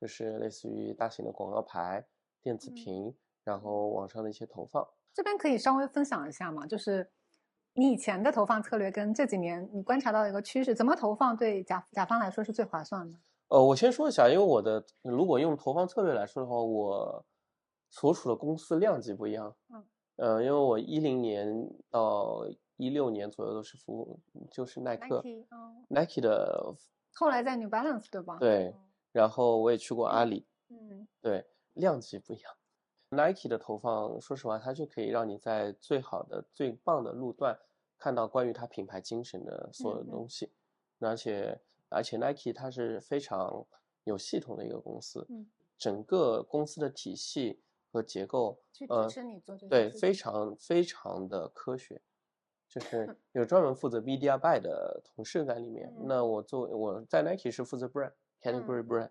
[0.00, 2.06] 就是类似于大型的广告牌、
[2.40, 4.88] 电子屏，然后网上的一些投放。
[5.12, 6.66] 这边可以稍微分享一下吗？
[6.66, 7.10] 就是
[7.74, 13.18] 你以前的投放策略跟这几年你观察到一个趋势，怎么投放对甲甲方来说是最划算的？
[13.48, 17.26] 呃，我先说一下，因为我的如果用投放策略来说的话，我。
[17.90, 19.84] 所处的公司量级不一样，嗯，
[20.16, 22.46] 呃，因为我一零年到
[22.76, 24.20] 一六年左右都是服务，
[24.50, 25.22] 就是耐克
[25.88, 26.74] ，Nike 的，
[27.14, 28.36] 后来在 New Balance 对吧？
[28.38, 28.74] 对，
[29.10, 32.52] 然后我也去过阿里，嗯，对，量级不一样
[33.08, 37.58] ，Nike 的投放，说实话，它就可以让你在最好的、最棒的路段
[37.96, 40.28] 看到关于它品牌精神的所有东。
[40.28, 40.52] 西，
[41.00, 43.66] 而且而且 Nike 它是非常
[44.04, 47.62] 有系统的一个公司，嗯，整个公司的体系。
[47.98, 48.56] 和结构，
[48.88, 49.08] 呃，
[49.68, 52.00] 对，非常非常的科学，
[52.68, 55.92] 就是有专门负责 media buy 的同事在里面。
[56.06, 59.10] 那我作为我在 Nike 是负责 brand category brand，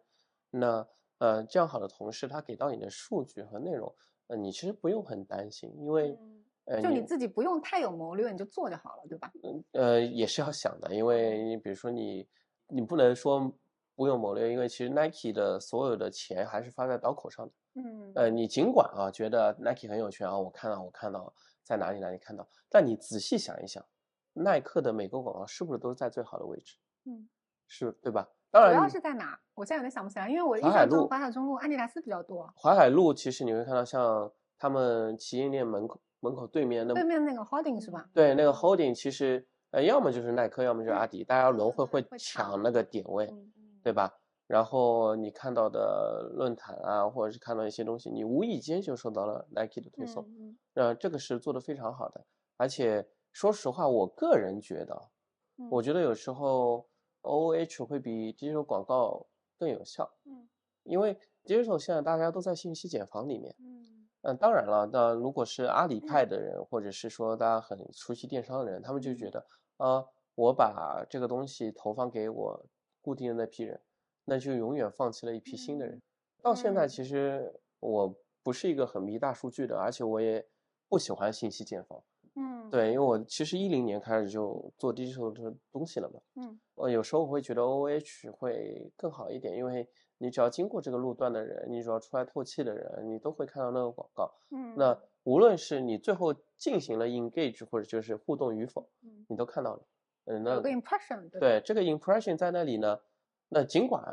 [0.49, 3.93] 那呃这样好的同事，他给到你的数据和内容，
[4.27, 6.17] 呃，你其实不用很担心，因为
[6.63, 9.29] 呃，就你自己不用太有谋略，你就做就好了，对吧？
[9.43, 12.25] 嗯，呃，也是要想的，因为你比如说你
[12.67, 13.51] 你不能说
[13.95, 17.51] 不用谋略，因为其实 Nike 的所有的钱还是发在刀口上的。
[17.77, 21.31] 嗯，呃，你尽管啊觉得 Nike 很有权啊，我看到我看到
[21.63, 23.85] 在哪里哪里看到，但你仔细想一想，
[24.33, 26.75] 耐克的每个广告是不是都是在最好的位置？
[27.05, 27.29] 嗯，
[27.67, 28.27] 是对吧？
[28.49, 29.39] 当然，主要是在哪？
[29.53, 32.51] 我现在有点想不起来，因为我印象中淮海中路、安迪达斯比较多。
[32.55, 38.09] 淮海路其实你会看到像他们旗舰店门口门口对面那对面那个 Holding 是吧？
[38.13, 43.31] 对，那个 Holding 其实呃要么就是耐克，要么就是阿迪，大家轮会会抢那个点位，
[43.83, 44.11] 对吧？
[44.47, 50.23] 然后你看到的论坛啊，或者是看到一些东西，你无意间就受到了 Nike 的推送，
[50.73, 52.25] 呃，这个是做的非常好的。
[52.55, 55.09] 而且说实话，我个人觉得，
[55.69, 56.87] 我觉得有时候
[57.23, 59.27] OOH 会比 digital 广告
[59.59, 60.47] 更有效，嗯，
[60.83, 70.05] 因为 digital 现在大家都在信息茧房里面，嗯，嗯，当然了，那如果是阿里派的人，或者是说大家很熟悉电商的人，他们就觉得，啊，
[70.35, 72.65] 我把这个东西投放给我
[73.01, 73.81] 固定的那批人。
[74.29, 76.01] 那就永远放弃了一批新的人。
[76.41, 78.13] 到现在，其实我
[78.43, 80.45] 不是一个很迷大数据的，而且我也
[80.89, 82.03] 不喜欢信息茧房。
[82.35, 86.19] 嗯，对，因为我其实一零年开始就做 digital 的东西了嘛。
[86.35, 89.87] 嗯，我有时候我会觉得 OOH 会更好一点，因为
[90.17, 94.29] 你只要经过这个路段的人，你只要出来透气的人，你都会看到那个广告。
[94.51, 99.81] 嗯，那无论是你最后进行了 engage 或者就是互动与否，嗯，你都看到了。
[100.25, 101.29] 嗯，那有个 impression。
[101.39, 102.99] 对，这个 impression 在那里呢。
[103.49, 104.03] 那尽管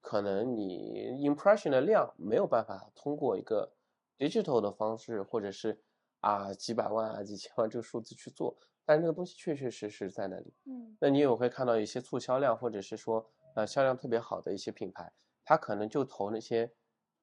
[0.00, 3.72] 可能你 impression 的量没有办法通过一个
[4.16, 5.82] digital 的方式，或者是
[6.20, 10.54] 啊几百万啊几千万这个数字去做，但是那个东西确确实实在那里。
[10.66, 15.12] 嗯，那你也会看到一些促销量，或者是说呃销量特别好的一些品牌，
[15.44, 16.72] 它可能就投那些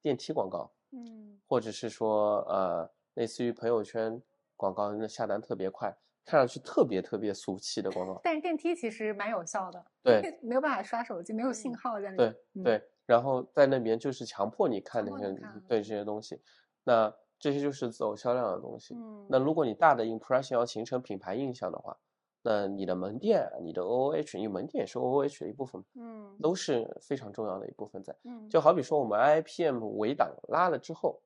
[0.02, 4.22] 电梯广告，嗯，或者是说呃类似于朋友圈
[4.56, 5.96] 广告，那下单特别快。
[6.24, 9.84] 看上去特别特别俗气的广告，但是电梯其实蛮有效的。
[10.02, 12.16] 对， 没有办法刷手机，没有信号在那。
[12.16, 15.34] 对对，然后在那边就是强迫你看那些
[15.68, 16.40] 对这些东西，
[16.84, 18.94] 那这些就是走销量的东西。
[18.94, 21.98] 嗯，那如果你大的 impression 要形成品牌印象的话，
[22.42, 28.14] 那你的门店、你的 OOH，你门店也是 OOH 的一部分，嗯，都是非常重要的一部分在。
[28.24, 31.20] 嗯，就好比说我们 IPM 围挡拉了之后，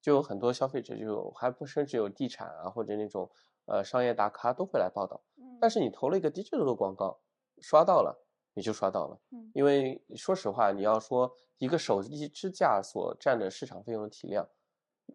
[0.00, 3.28] 就有很多消费者就还不甚至有地产啊或者那种。
[3.66, 5.22] 呃，商业大咖都会来报道，
[5.60, 7.20] 但是你投了一个 digital 的广告，
[7.60, 9.20] 刷到了，你就刷到了。
[9.30, 14.48] 嗯，因为说实话，你要说一个手机支架所占的市场费用的体量，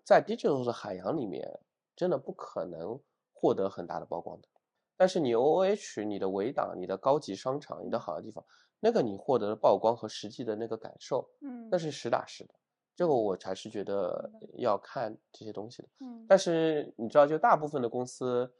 [0.03, 1.59] 在 digital 的海洋里面，
[1.95, 2.99] 真的不可能
[3.33, 4.47] 获得很大的曝光的。
[4.95, 8.43] 但是你 OOH、你的围挡、你的高级商场、你的好的地方，
[8.79, 12.53] 那个你获得的曝光和实际的那个感受，嗯，那是实打实的。
[12.97, 15.87] 这个我还是觉得要看这些东西的。
[15.99, 18.51] 嗯，但是你知道，就大部分的公司，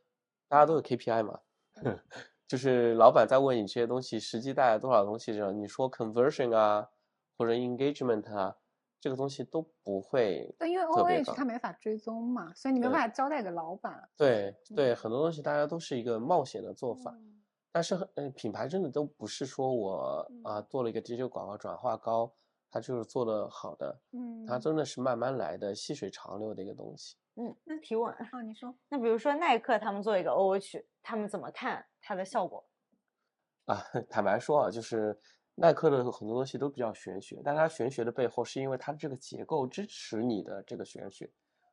[0.47, 1.39] 大家都有 KPI 嘛，
[2.47, 6.87] 就是老板在问你这些东西实际带来多少东西，这样你说 conversion 啊，
[7.37, 8.55] 或者 engagement 啊。
[8.99, 14.09] 这个东西都不会，但因为 O H 它没法追踪嘛，所以你没办法交代给老板。
[14.17, 17.15] 对对，很多东西大家都是一个冒险的做法，
[17.71, 22.33] 但是嗯，品牌真的都不是说我啊做了一个 digital 广告转化高，
[22.69, 27.15] 它就是做的好的，嗯，它真的是慢慢来的，细水长流的一个东西。
[27.35, 32.65] 嗯，那提问啊，你说，那比如说耐克他们做一个 O H，他们怎么看它的效果？
[33.65, 35.19] 啊， 坦白说啊，就是。
[35.59, 41.27] 耐克的很多东西都比较玄学，但它玄学的背后是因为它的这个结构支持你的这个玄学。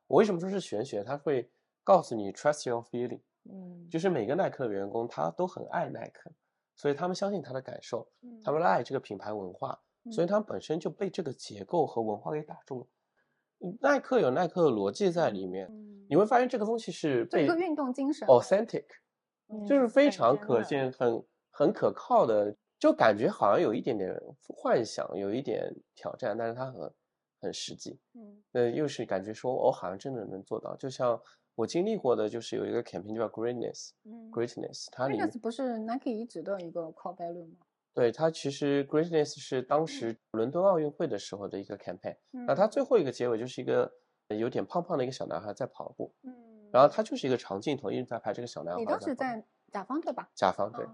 [0.07, 1.03] 我为什么说是玄学？
[1.03, 1.47] 它会
[1.83, 6.31] 告诉你 trust your feeling，嗯，就是每个耐克的员工他都很爱耐克，
[6.75, 8.11] 所以他们相信他的感受，
[8.43, 9.79] 他们爱这个品牌文化，
[10.11, 12.87] 所以他本身就被这个结构和文化给打中了。
[13.81, 15.69] 耐克有耐克的逻辑在里面，
[16.09, 18.85] 你会发现这个东西是被一个运动精神，authentic，
[19.67, 22.55] 就是非常可信、很很可靠的。
[22.77, 24.13] 就感觉好像有一点点
[24.49, 26.93] 幻想，有一点挑战，但是它很
[27.39, 27.97] 很实际。
[28.13, 30.75] 嗯，那又是感觉说，我好像真的能做到。
[30.75, 31.19] 就像
[31.55, 37.65] 我经历过的，就是有一个 campaign 叫 Greatness，嗯，Greatness，它里 Greatness 不是 Nike 一直的一个 core value 吗？
[37.95, 42.15] 对，它其实 Greatness 是当时伦敦奥运会的时候的一个 campaign。
[42.45, 43.91] 那它最后一个结尾就是一个
[44.27, 46.13] 有点胖胖的一个小男孩在跑步。
[46.21, 48.79] 嗯，然后他就是一个长镜头一直在拍这个小男孩。
[48.79, 49.43] 你当时在。
[49.71, 50.29] 甲方对吧？
[50.33, 50.85] 甲方对，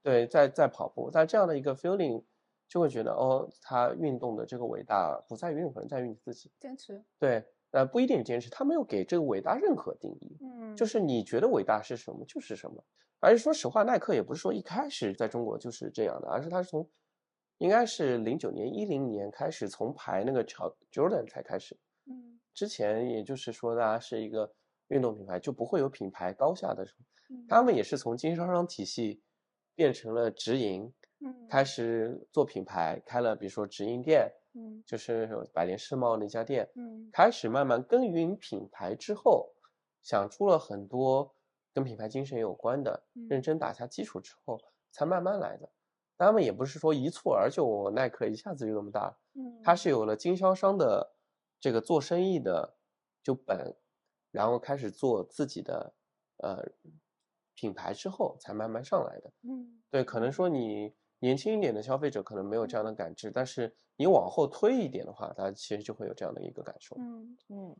[0.00, 2.22] 对，在在跑步，但这样的一个 feeling，
[2.68, 7.02] 就会觉得哦，他运动的这个伟大不在于任何人，在于你自己坚持。
[7.18, 12.82] 对，呃，不一定坚持，他没有给这个伟大任何定义，嗯，就是你觉得伟大是什么就是什么。
[13.20, 16.88] 而且说实话，耐克也不是说一开始在中国就是这样的，而是他是从
[17.58, 21.76] 应该是零九年、一零年开始从排那个乔 Jordan 才开始，
[22.06, 24.52] 嗯，之前也就是说大家是一个
[24.88, 27.04] 运动品牌，就不会有品牌高下的时候。
[27.48, 29.20] 他们也是从经销商体系
[29.74, 39.54] 变成了直营，嗯，开始做品牌，开了比如说直营店，嗯，就是百联世贸那家店，嗯，开始慢慢耕耘品牌之后，
[40.02, 41.32] 想出了很多
[41.72, 45.68] 跟品牌精神有关的，认真打下基础之后，才慢慢来的。
[46.16, 51.14] 他们也不是说一蹴而就，耐克一下子就那么大，嗯，他是有了经销商的
[51.60, 52.74] 这个做生意的
[53.22, 53.76] 就本，
[54.32, 55.94] 然后开始做自己的，
[56.38, 56.68] 呃。
[57.60, 66.96] 品牌之后才慢慢上来的，嗯，对，可能说你年轻一点的消费者可能没有这样的感知，但是你往后推一点的话，大家其实就会有这样的一个感受。
[66.98, 67.76] 嗯嗯，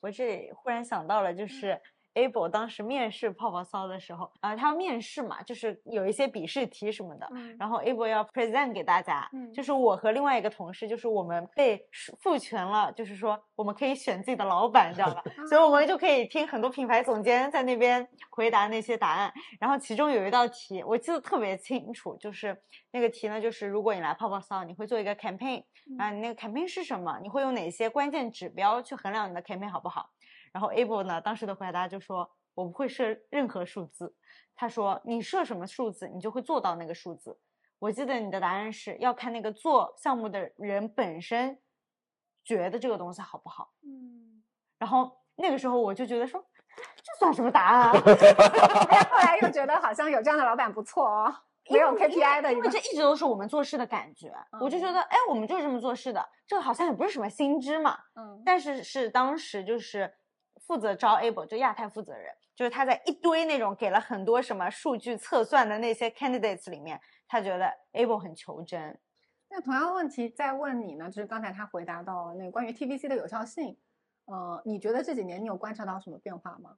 [0.00, 1.80] 我这里忽然想到了，就是。
[2.18, 7.28] Able 当时面试泡泡骚的时候，啊，他要面试嘛，就是有一些笔试题什么的，
[7.58, 11.80] 然后 able 要 present 给大家，就是我和另外一个同事，就是我们被
[12.20, 15.22] 赋权了，就是说我们可以选自己的老板，知道吧？
[15.48, 19.32] 所以我们就可以听很多品牌总监在那边回答那些答案。
[19.60, 22.56] 然后其中有一道题我记得特别清楚，就是
[22.90, 25.62] 那个题呢，就是如果你来泡泡骚，你会做一个 campaign，
[25.98, 27.18] 啊，你那个 campaign 是什么？
[27.22, 30.10] 你会用哪些关键指标去衡量你的 campaign 好不好？
[30.52, 34.14] 然后 Able 呢，当时的回答就说：“我不会设任何数字。”
[34.56, 37.38] 他说：“你设什么数字，你就会做到那个数字。”
[37.78, 41.56] 我记得你的答案是要看那个做项目的人本身
[42.42, 43.70] 觉得这个东西好不好。
[43.84, 44.42] 嗯。
[44.78, 46.44] 然后那个时候我就觉得说，
[46.96, 47.92] 这算什么答案啊？
[49.08, 51.32] 后来又觉得好像有这样的老板不错哦，
[51.70, 54.34] 没有 KPI 的，因为这一直都是我们做事的感觉。
[54.60, 57.96] 我就觉得，哎，我们就是这么做事的，这个好像也不是什么新知嘛。
[58.16, 58.42] 嗯。
[58.44, 60.12] 但是是当时就是。
[60.68, 69.00] 负责招 able 就亚太负责人，就是他在一堆那种给了很多什么数据测算的那些 candidates 里面，他觉得 able 很求真。
[69.48, 71.08] 那同样的问题再问你呢？
[71.08, 73.78] 就是刚才他回答到了那个关于 TVC 的有效性，
[74.26, 76.76] 呃，你觉得这几年你有观察到什么变化吗？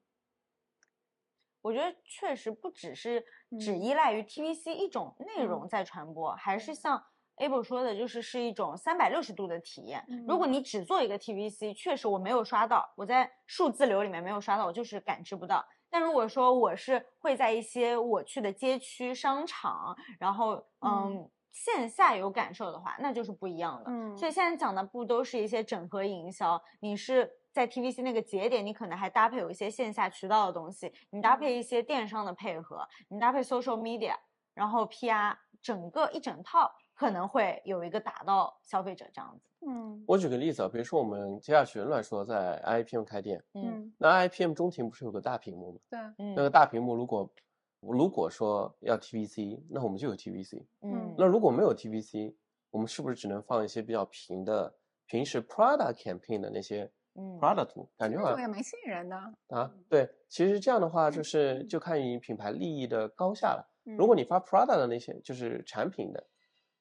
[1.61, 3.27] 我觉得确实不只是
[3.59, 7.05] 只依赖于 TVC 一种内容在传播，还是像。
[7.41, 10.05] Able 说的就是是一种三百六十度的体验。
[10.29, 15.67] 如果你只做一个 TVC，确实我没有刷到，我在数字流里面没有刷到，我就是感知不到。
[15.89, 23.91] 但如果说我是会在一些我去的街区商场，然后嗯线下有感受的话，那就是不一样的。
[23.91, 26.63] 嗯，所以现在讲的不都是一些整合营销？
[26.79, 34.15] 你是在 TVC 那个节点，你可能还搭配有一些线下渠道的东西，你搭配一些电商的配合，你搭配 social media，
[34.55, 35.37] 然后 PR。
[35.63, 39.49] 整个一整套可能会有一个打到消费者这样子。
[39.67, 45.79] 嗯我举个例子啊，比如说我们接下去乱说在 IPM 开店，嗯那 IPM 中庭不是有个大屏幕吗？
[45.89, 47.33] 对，嗯那个大屏幕如果
[47.81, 50.63] 如果说要 TVC，那我们就有 TVC。
[50.83, 52.35] 嗯那如果没有 TVC，
[52.71, 54.75] 我们是不是只能放一些比较平的，
[55.07, 57.89] 平时 Prada campaign 的那些嗯 Prada 图？
[57.97, 59.17] 感觉好像也蛮吸引人的。
[59.49, 63.67] 啊，对，其实这样的话就是就看你品牌利益的高下了。
[63.87, 66.23] 嗯如果你发 Prada 的那些就是产品的，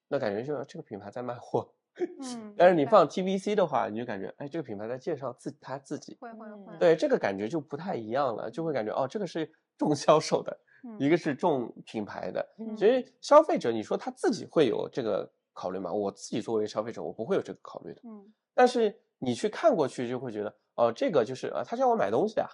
[0.09, 1.73] 那感觉就是这个品牌在卖货。
[1.99, 6.17] 嗯，但是你放 TVC 的话，你就感觉哎，这个品牌在介绍自他自己。
[6.19, 12.45] 会会会，对，这个感觉就不太一样了，就会感觉哦，这个是重销售的， 嗯一个是重品牌的。
[12.57, 15.91] 嗯其实消费者，你说他自己会有这个考虑吗？
[15.91, 18.01] 我自己作为消费者，我不会有这个考虑的。
[18.05, 22.47] 嗯但是你去看过去，就会觉得哦，这个就是啊，他叫我买东西啊。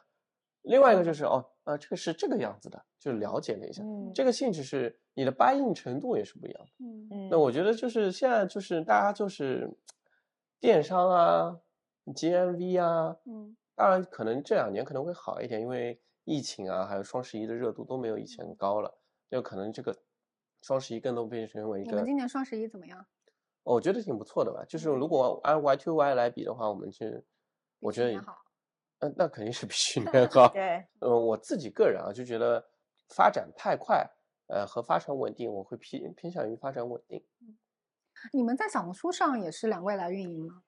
[0.65, 6.71] 另外一个就是哦，啊，这个是这个样子的，就是了解了一下，嗯这个性质是你的 buy in 程度也是不一样的。
[6.79, 9.69] 嗯嗯那我觉得就是现在就是大家就是
[10.59, 11.59] 电商啊、
[12.05, 18.97] GMV 啊，嗯当然可能这两年可能会好一点，因为疫情啊，还有双十一的热度都没有以前高了，
[19.29, 19.95] 就可能这个
[20.61, 23.05] 双十一更多变成为一个你们，今年双十一怎么样？
[23.63, 24.63] 我觉得挺不错的吧。
[24.67, 27.23] 就是如果按 Y to Y 来比的话，我们是
[27.79, 28.11] 我觉得
[29.17, 30.47] 那肯定是比去年 好。
[30.49, 32.63] 对，呃，我自己个人啊，就觉得
[33.15, 34.05] 发展太快，
[34.47, 37.23] 呃，和发展稳定，我会偏偏向于发展稳定。
[38.33, 40.63] 你们在小红书上也是两位来运营吗？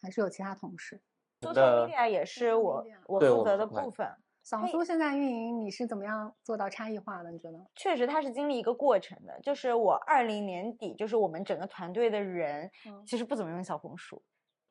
[0.00, 1.00] 还是有其他同事
[1.40, 4.06] ？？social media 也是我我负责的部分。
[4.42, 7.32] 小红书现在运营你是怎么样做到差异化的？
[7.32, 7.58] 你觉得？
[7.74, 9.36] 确实，它是经历一个过程的。
[9.42, 14.22] 就是我二零年底，就是我们整个团队的人嗯其实不怎么用小红书。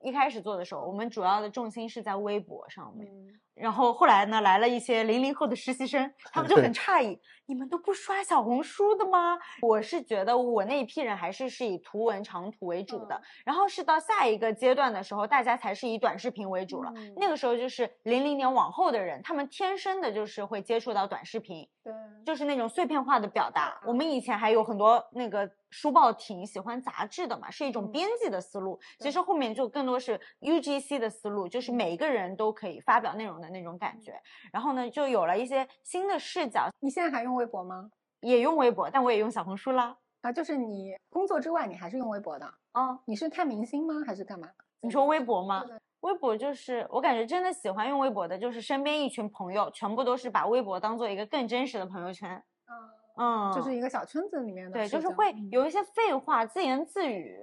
[0.06, 3.12] 一开始做的时候，我们主要的重心是在微博上面。
[3.56, 9.38] 然后后来呢，来了一些零零后的实习生，他们就很诧异：你们都不刷小红书的吗？
[9.62, 16.92] 我是觉得我那一批人还是是以图文长图为主的，嗯然后是到下一个阶段的时候，大家才是以短视频为主了。
[16.96, 21.94] 嗯那个时候就是零零年往后的人，他们天生的就是会接触到短视频，对，
[22.26, 23.80] 就是那种碎片化的表达。
[23.86, 28.78] 我们以前还有很多那个书报亭喜欢杂志的嘛，是一种嗯编辑的思路。
[29.00, 34.20] 其实后面就更多是 UGC 的思路，就是嗯每一个人都可以发表内容的那种感觉。
[34.52, 37.90] 然后呢，就有了一些新的视角，你现在还用微博吗？
[38.22, 39.96] 也用微博，但我也用小红书啦。
[40.22, 42.52] 啊，就是你工作之外，你还是用微博的？
[42.74, 44.04] 哦，你是看明星吗？
[44.06, 44.50] 还是干嘛？
[44.82, 45.64] 你说微博吗
[46.02, 52.32] 微博就是我感觉真的喜欢用微博的，就是身边一群朋友，全部都是把微博当做一个更真实的朋友圈。
[52.68, 55.50] 嗯，嗯，就是一个小圈子里面的对，就是会嗯。
[55.52, 57.40] 有一些废话，自言自语，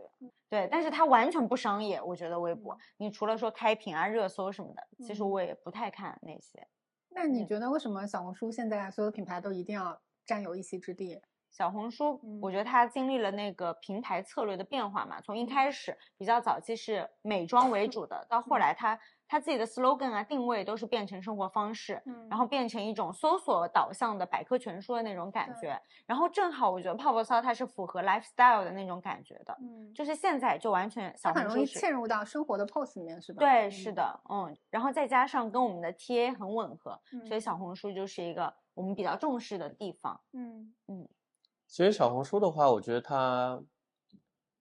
[0.49, 2.01] 对，但是它完全不商业。
[2.03, 5.31] 我觉得微博，你除了说开屏啊、热搜什么的，其实嗯。
[5.31, 6.67] 我也不太看那些。
[7.11, 11.21] 那你觉得为什么小红书现在所有的品牌都一定要占有一席之地？
[11.51, 12.51] 小红书，我嗯。
[12.51, 18.59] 觉得它经历了那个平台策略的变化嘛，从一开始比较早期是美妆为 主的，到后嗯。
[18.59, 18.99] 来它
[19.33, 25.81] 它自己的 slogan 啊定位都是变成生活方式，嗯然后变成一种搜索导向的百科全书的那种感觉。
[26.05, 33.39] 然后正好我觉得泡泡骚它是符合 lifestyle 的那种感觉的，嗯，就是现在就完全小它很容易嵌入到生活的 pose 里面，是吧？
[33.39, 33.91] 对，嗯是。
[33.95, 40.21] 的，嗯，然后再加上跟我们的 TA 很吻合，所以嗯小红书就是一个我们比较重视的地方。
[40.35, 41.09] 嗯嗯
[41.67, 43.63] 其实小红书的话，我觉得它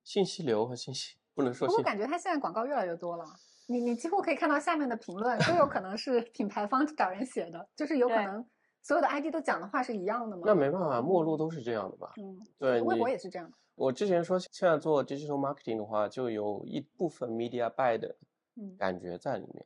[0.01, 3.25] 信息流和信息不能说信息，不过感觉它现在广告越来越多了，
[3.71, 8.45] 你你几乎可以看到下面的评论都有可能是品牌方找人写的，就是有可能
[8.81, 10.43] 所有的 ID 都讲的话是一样的嘛。
[10.45, 12.13] 那没办法，陌路都是这样的吧？
[12.17, 13.55] 嗯，对，微博也是这样的。
[13.75, 18.15] 我之前说现在做 digital marketing 的话，就有一部分 media buy 的
[18.55, 19.65] 嗯感觉在里面。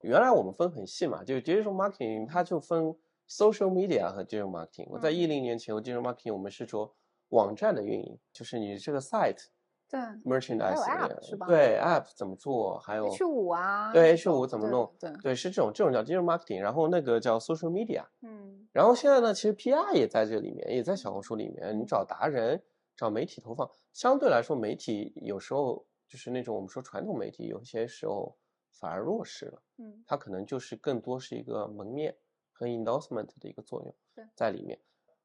[0.00, 2.94] 原来我们分很细嘛，就是 digital marketing 它就分
[3.28, 4.86] social media 和 digital marketing。
[4.88, 6.94] 我在嗯一零年前，我 digital marketing 我们是说
[7.30, 9.46] 网站的运营，就是你这个 site
[9.88, 18.04] 对 merchandise 还有的 app 是吧对 app 怎么做，还有，H 五啊，对 H 五怎么弄，对，对，是这种这种叫 digital marketing，然后那个叫 social media。
[18.22, 21.78] 嗯然后现在呢，其实 PR 也在这里面，也在小红书里面。
[21.78, 22.62] 你找达人，
[22.96, 28.36] 找媒体投放，相对来说，媒体有时候就是那种我们说传统媒体，有些时候
[28.72, 29.62] 反而弱势了。
[29.78, 32.14] 嗯它可能就是更多是一个门面
[32.52, 34.78] 和 endorsement 的一个作用对在里面。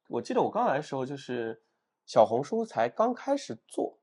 [0.07, 1.61] 我记得我刚来的时候，就是
[2.05, 4.00] 小红书才刚开始做，我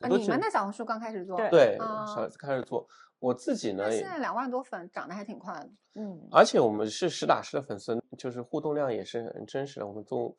[0.00, 2.86] 啊，你们的小红书刚开始做，对小开始做，
[3.18, 5.70] 我自己呢现在两万多粉，涨得还挺快的。
[5.94, 9.86] 嗯，而且我们是实打实的粉丝，就是互动量也是很真实的。
[9.86, 10.36] 我们都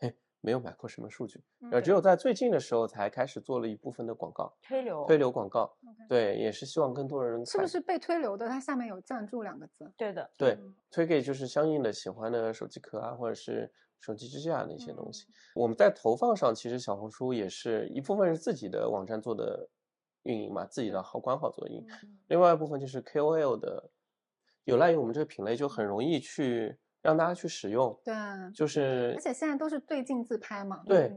[0.00, 5.72] 嘿没有买过什么数据，嗯呃，只有在最近的时候才开始做了一部分的广告，推流，推流广告。
[6.08, 8.48] 对，也是希望更多人是不是被推流的？
[8.48, 9.88] 它下面有赞助两个字。
[9.96, 15.26] 对的，对嗯推给就是相应的喜欢的手机壳啊，或者是手机支架那些东西。
[15.54, 19.68] 我们在投放上，其实小红书也是一部分是自己的网站做的
[20.22, 21.86] 运营嘛，自己的好官号做运营，
[22.28, 23.90] 另外一部分就是 KOL 的，
[24.64, 27.98] 有赖于我们这个品类，就很容易去让大家去使用。
[28.04, 28.14] 对，
[28.54, 30.82] 就是而且现在都是对镜自拍嘛。
[30.84, 31.12] 对，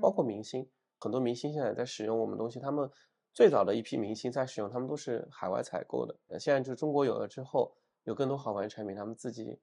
[0.00, 0.68] 包括明星，
[1.00, 2.88] 很多明星现在在使用我们东西，他们
[3.34, 6.16] 最早的一批明星在使用，他们都是海外采购的。
[6.38, 7.74] 现在就中国有了之后，
[8.04, 9.58] 有更多好玩的产品，他们自己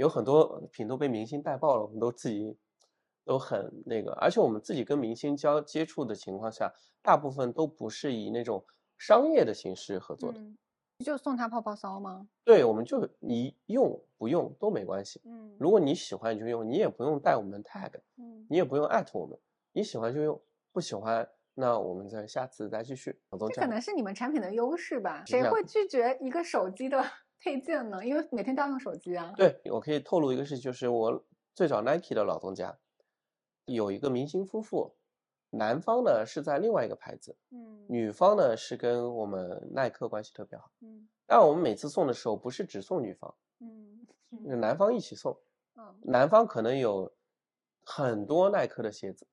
[0.00, 2.56] 有很多品都被明星带爆了，我们都自己
[3.22, 4.12] 都很那个。
[4.12, 6.72] 而且我们自己跟明星交接触的情况下，
[7.02, 8.64] 大部分都不是以那种
[8.96, 10.40] 商业的形式合作的。
[11.04, 12.26] 就送他泡泡骚吗？
[12.44, 15.20] 对，我们就你用不用都没关系。
[15.26, 19.38] 嗯，如果你喜欢你就用，你也不用带我们 tag，嗯，你也不用艾特我们，
[19.72, 20.40] 你喜欢就用，
[20.72, 23.18] 不喜欢那我们再下次再继续。
[23.52, 25.24] 这可能是你们产品的优势吧？
[25.26, 27.02] 谁会拒绝一个手机的
[27.40, 28.04] 配件呢？
[28.04, 29.32] 因为每天都要用手机啊。
[29.36, 31.24] 对，我可以透露一个事情，就是我
[31.54, 32.78] 最早 Nike 的老东家
[33.64, 34.94] 有一个明星夫妇。
[35.52, 44.06] 男方呢是在另外一个牌子，嗯，女方呢是跟我们耐克关系特别好，嗯，但我们每次送的时候不是只送女方，嗯，
[44.60, 45.36] 男方一起送，
[45.74, 47.12] 嗯，男方可能有
[47.82, 49.26] 很多耐克的鞋子，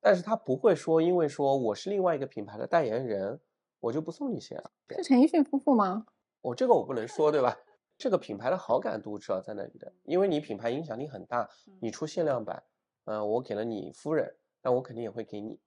[0.00, 3.40] 但是他不会说因为说我是另外一个品牌的代言人，
[3.80, 4.70] 我就不送你鞋了。
[4.90, 6.06] 是陈奕迅夫妇吗？
[6.44, 7.56] 我这个我不能说，对吧？
[7.96, 11.48] 这个品牌的好感度是要在那里的，因为你品牌影响力很大，
[11.80, 12.62] 你出限量版，
[13.06, 14.36] 嗯，我给了你夫人。
[14.62, 15.58] 那我肯定也会给你，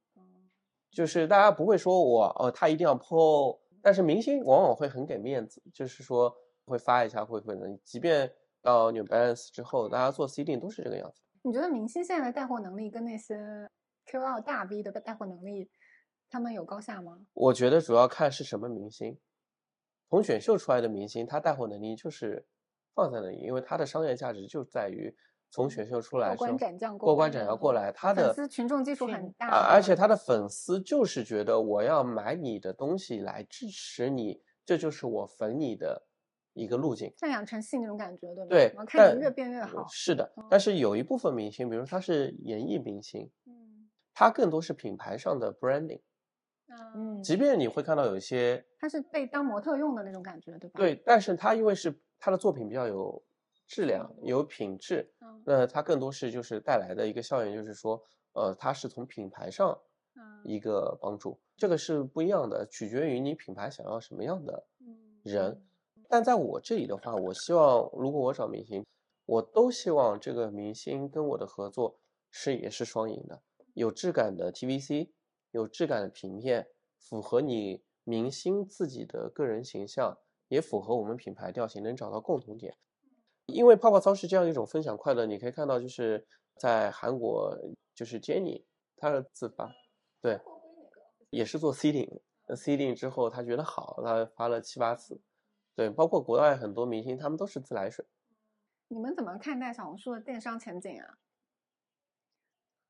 [0.91, 7.67] 就是大家不会说我哦，他一定要 po，但是明星往往会很给面子，就是说会发一下，会会的。
[7.83, 11.21] 即便到 New Balance 之后，大家做 C 定都是这个样子。
[11.43, 13.35] 你觉得明星现在的带货能力跟那些
[14.11, 15.69] KOL 大 V 的带货能力，
[16.29, 17.19] 他们有高下吗？
[17.33, 19.17] 我觉得主要看是什么明星，
[20.09, 22.45] 从选秀出来的明星，他带货能力就是
[22.93, 25.15] 放在那里，因为他的商业价值就在于。
[25.49, 36.05] 从选秀出来，过关斩将，过关斩将过来，他的粉丝群众基础很大啊，而且他的粉丝就是觉得我要买你的东西来支持你，这就是我粉你的
[36.51, 38.49] 一个路径，像养成系那种感觉，对吧？
[38.49, 39.87] 对，我看你越变越好。
[39.87, 46.01] 是的，但是有一部分明星，比如他是演艺明星，嗯，他更多是品牌上的 branding，
[46.95, 50.77] 嗯，即便你会看到有一些，他是被当模特用的那种感觉，对吧？
[50.77, 53.23] 对，但是他因为是他的作品比较有。
[53.69, 55.11] 质量有品质，
[55.43, 58.01] 那他更多是就是带来的一个效应，就是说，
[58.31, 59.77] 呃，它是从品牌上
[60.45, 64.65] 一个帮助，这个是不一样的，取决于你品牌想要什么样的
[65.21, 65.61] 人。
[66.07, 68.85] 但在我这里的话，我希望如果我找明星，
[69.25, 71.99] 我都希望这个明星跟我的合作
[72.31, 73.41] 是也是双赢的，
[73.73, 75.09] 有质感的 TVC，
[75.57, 76.67] 有质感的平面，
[76.99, 80.15] 符合你明星自己的个人形象，
[80.49, 82.77] 也符合我们品牌调性，能找到共同点。
[83.47, 86.27] 因为泡泡操是这样一种分享快乐，你可以看到，就是
[86.57, 87.57] 在韩国，
[87.95, 88.65] 就是 Jennie，
[88.97, 89.73] 她是自发，
[90.21, 90.39] 对，
[91.31, 95.19] 也是做 seeding，seeding 之后她觉得好，她发了七八次，
[95.75, 98.05] 对，包括国外很多明星，他们都是自来水。
[98.89, 101.17] 你们怎么看待小红书的电商前景啊？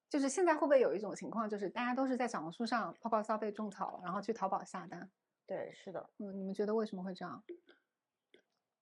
[0.09, 5.09] 就是现在会不会有一种情况，就是大家都是在小红书上泡泡骚被种草，然后去淘宝下单？
[5.45, 6.09] 对，是的。
[6.17, 7.43] 嗯，你们觉得为什么会这样？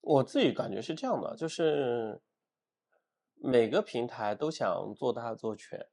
[0.01, 2.21] 我自己感觉是这样的，就是
[3.35, 5.87] 每个平台都想做大做全。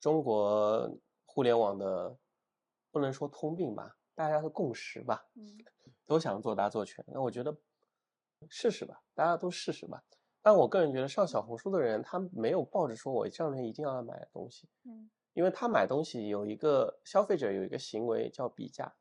[0.00, 2.18] 中国互联网的
[2.90, 5.56] 不能说通病吧，大家的共识吧，嗯
[6.04, 7.04] 都想做大做全。
[7.08, 7.56] 那我觉得
[8.48, 10.02] 试试吧，大家都试试吧。
[10.44, 18.92] 但我个人觉得，上小红书的人他没有抱着说我这样人一定要买东西，嗯，因为他买东西有一个消费者有一个行为叫比价，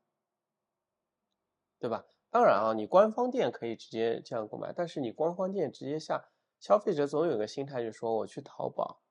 [1.80, 2.06] 对吧？
[2.30, 6.30] 当然啊，你官方店可以直接这样购买，但是你官方店直接下，
[6.62, 9.02] 消费者总有个心态，就是说我去淘宝，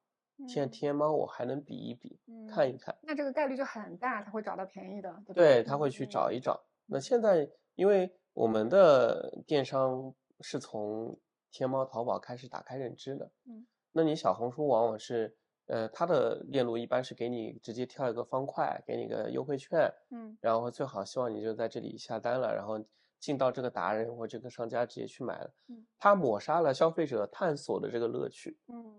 [0.49, 2.19] 现在天猫我还能比一比，
[2.49, 6.33] 看一看，那这个概率就很大，他会找到便宜的，对他会去找。
[6.33, 6.65] 一找。
[6.87, 11.15] 那现在因为我们的电商是从
[11.53, 15.37] 天猫、淘宝开始打开认知了，嗯，那你小红书往往是，
[15.67, 22.85] 呃，它的链路一般是给你直接跳一个方块，给你个优惠券，嗯，然后最好希望你就在这里下单了，然后。
[23.23, 28.97] 进到这个达人或这个商家直接去买了，嗯，它抹杀了消费者探索的这个乐趣，嗯，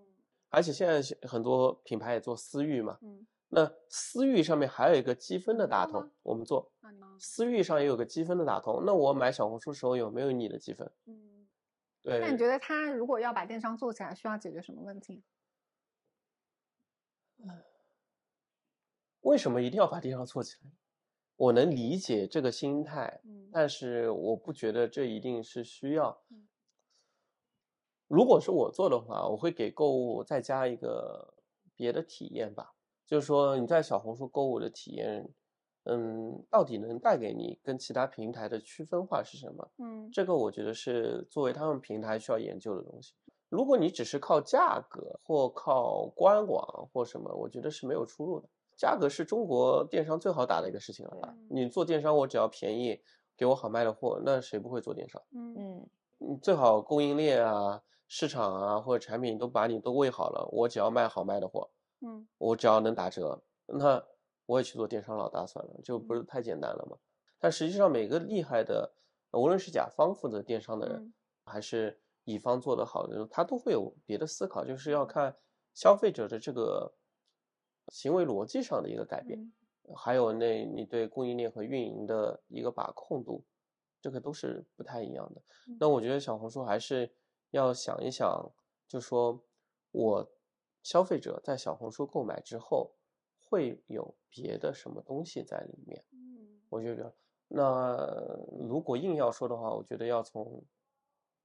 [0.48, 6.72] 而且现在很多品牌也做私域嘛，嗯，那私域上面还有一个积分的打通，我们做，
[7.20, 10.90] 私域上也有个积分的打通，那我买小红书时候有没有你的积分？
[11.08, 11.33] 嗯，
[12.04, 12.20] 对。
[12.20, 15.24] 那你觉得他如果要把电商做起来，需要解决什么问题？
[19.22, 20.72] 为什么一定要把电商做起来？
[21.36, 26.24] 我能理解这个心态，但是我不觉得这一定是需要。
[28.08, 31.34] 如果是我做的话，我会给购物再加一个
[31.76, 32.76] 别的体验吧，
[33.06, 35.28] 就是说你在小红书购物的体验，
[35.86, 39.70] 嗯，到底能带给你跟其他平台的区分化是什么？
[39.80, 43.14] 嗯这个我觉得是作为他们平台需要研究的东西。
[43.50, 48.48] 如果你只是靠价格或靠官网或什么，我觉得是没有出路的。
[48.76, 51.36] 价格是中国电商最好打的一个事情了吧？
[51.50, 53.00] 你做电商，我只要便宜，
[53.38, 55.22] 给我好卖的货，那谁不会做电商？
[55.36, 61.70] 嗯嗯你最好供应链啊、市场啊或者产品都把你都喂好了，我只要卖好卖的货，
[62.02, 64.04] 嗯我只要能打折，那
[64.46, 66.98] 我也去做电商老大算了，就不是太简单了嘛？
[67.40, 68.94] 但实际上，每个厉害的，
[69.32, 71.14] 无论是甲方负责电商的人，嗯
[71.46, 75.36] 还是乙方做得好的人，他都会有别的思考，就是要看
[75.74, 76.94] 消费者的这个
[77.90, 83.44] 行为逻辑上的一个改变，嗯还有那你对供应链和运营的一个把控度，
[84.02, 85.42] 这个都是不太一样的。
[85.78, 87.14] 那我觉得小红书还是
[87.52, 88.50] 要想一想，
[88.88, 89.44] 就说
[89.92, 90.32] 我
[90.82, 92.94] 消费者在小红书购买之后，
[93.54, 96.04] 会有别的什么东西在里面。
[96.12, 97.14] 嗯我觉得，
[97.48, 97.96] 那
[98.68, 100.64] 如果硬要说的话，我觉得要从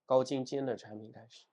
[0.06, 1.44] 高精尖的产品开始，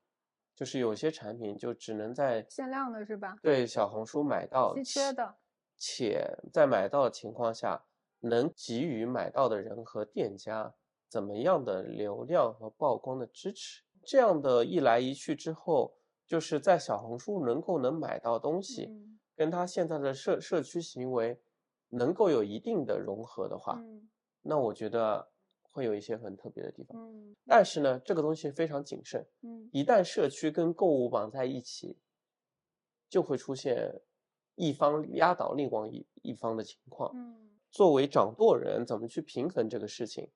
[0.56, 3.36] 就是有些产品就只能在限量的是吧？
[3.41, 5.36] 对小红书买到稀缺的，
[5.76, 7.84] 且在买到的情况下，
[8.22, 10.74] 能给予买到的人和店家
[11.10, 13.84] 怎么样的流量和曝光的支持。
[14.06, 21.39] 这样的一来一去之后，就是在小红书能够能买到东西，嗯跟他现在的社社区行为
[21.89, 24.09] 能够有一定的融合的话，嗯
[24.41, 25.27] 那我觉得
[25.71, 26.97] 会有一些很特别的地方。
[27.11, 31.97] 嗯但是呢，这个东西非常谨慎，嗯一旦社区跟购物绑在一起，
[33.09, 34.01] 就会出现
[34.55, 37.11] 一方压倒另外一一方的情况。
[37.15, 40.31] 嗯作为掌舵人，怎么去平衡这个事情？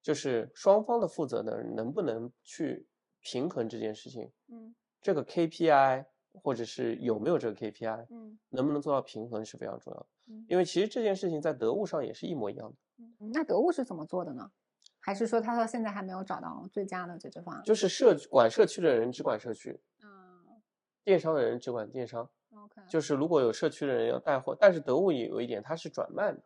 [0.00, 2.86] 就是双方的负责的人能不能去
[3.20, 4.30] 平衡这件事情？
[4.48, 6.06] 嗯这个 KPI
[6.42, 10.06] 或者是有没有这个 KPI，嗯能不能做到平衡是非常重要的。
[10.26, 14.50] 嗯因为其实这件事情在得物上也是一模一样的，嗯，那得物是怎么做的呢？
[15.00, 17.62] 还是说他到现在还没有找到最佳的解决方案？
[17.64, 20.62] 就是社管社区的人只管社区，嗯
[21.04, 22.28] 电商的人只管电商。
[22.54, 26.42] ，OK，就是如果有社区的人要带货，但是得物也有一点，它是转卖的。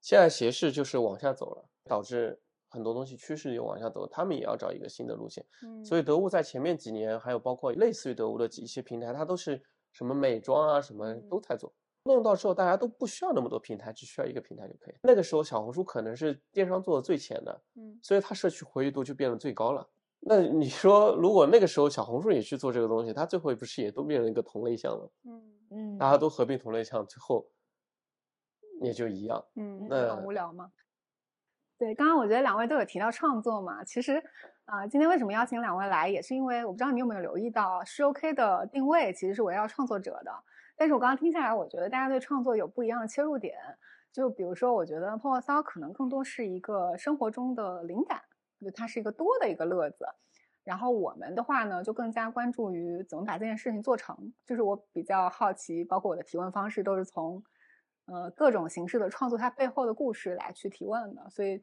[0.00, 2.38] 现在斜视就是往下走了，导致
[2.72, 5.44] 很多东西趋势又往下走，他们也要找一个新的路线。
[5.62, 9.62] 嗯，所以得物在前面几年，还有包括类似于得物的一些平台，它都是
[9.92, 11.70] 什么美妆啊什么嗯都在做。
[12.04, 14.94] 弄到之后，大家都不需要那么多平台，只需要一个平台就可以。
[15.02, 19.86] 那个时候，小红书可能是电商做的最前的，嗯所以它社区活跃度就变得最高了。
[20.24, 25.12] 那你说，如果那个时候小红书也去做这个东西，它最后不是也都变成一个同类项了？
[25.24, 27.46] 嗯嗯，大家都合并同类项，最后
[28.82, 29.44] 也就一样。
[29.56, 30.72] 嗯，那很无聊吗？
[31.82, 34.22] 对，刚刚我觉得两位都有提到创作嘛，其实
[34.66, 40.32] 啊、今天为什么邀请两位来，也是因为我不知道你有没有留意到，是 OK 的定位其实是围绕创作者的，
[40.76, 43.58] 但是我刚刚听下来，我觉得大家对创作有不一样的切入点，
[44.12, 48.22] 就比如说，我觉得泡泡骚可能更多是一个生活中的灵感，
[48.60, 50.06] 就它是一个多的一个乐子。
[50.62, 54.32] 然后我们的话呢，就更加关注于怎么把这件事情做成。
[54.46, 57.42] 就是我比较好奇，包括我的提问方式都是从，
[58.06, 61.60] 呃，各种形式的创作它背后的故事来去提问的，所以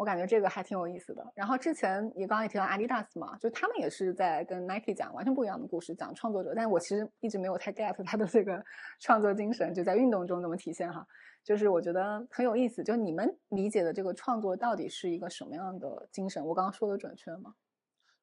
[0.00, 1.22] 我感觉这个还挺有意思的。
[1.34, 8.64] 然后之前也刚刚也提到阿迪达斯嘛，就他们也是在跟 Nike 讲完全不一样的故事，讲创作者，但我其实一直没有太 get 他的这个
[8.98, 11.06] 创作精神，就在运动中怎么体现哈。
[11.44, 16.42] 就是我觉得很有意思，就你们理解的这个创作到底是一个什么样的精神？
[16.42, 17.54] 我刚刚说的准确吗？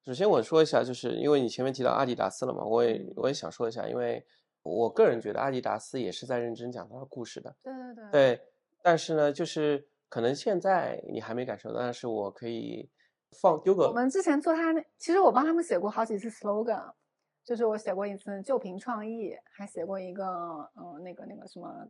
[0.04, 4.26] 首先我说一下，就是因为你前面提到阿迪达斯了嘛，我也我也想说一下，因为
[4.64, 7.54] 我个人觉得阿迪达斯也是在认真讲他的故事的。
[7.62, 8.40] 对对对，对，
[8.82, 12.90] 但是呢，就是可能现在你还没感受到，但是我可以
[13.40, 16.92] 放丢个我们之前做他那，其实我帮他们写过好几次 slogan，
[17.44, 20.24] 就是我写过一次旧瓶创意，还写过一个
[20.76, 21.86] 嗯、呃那个那个什么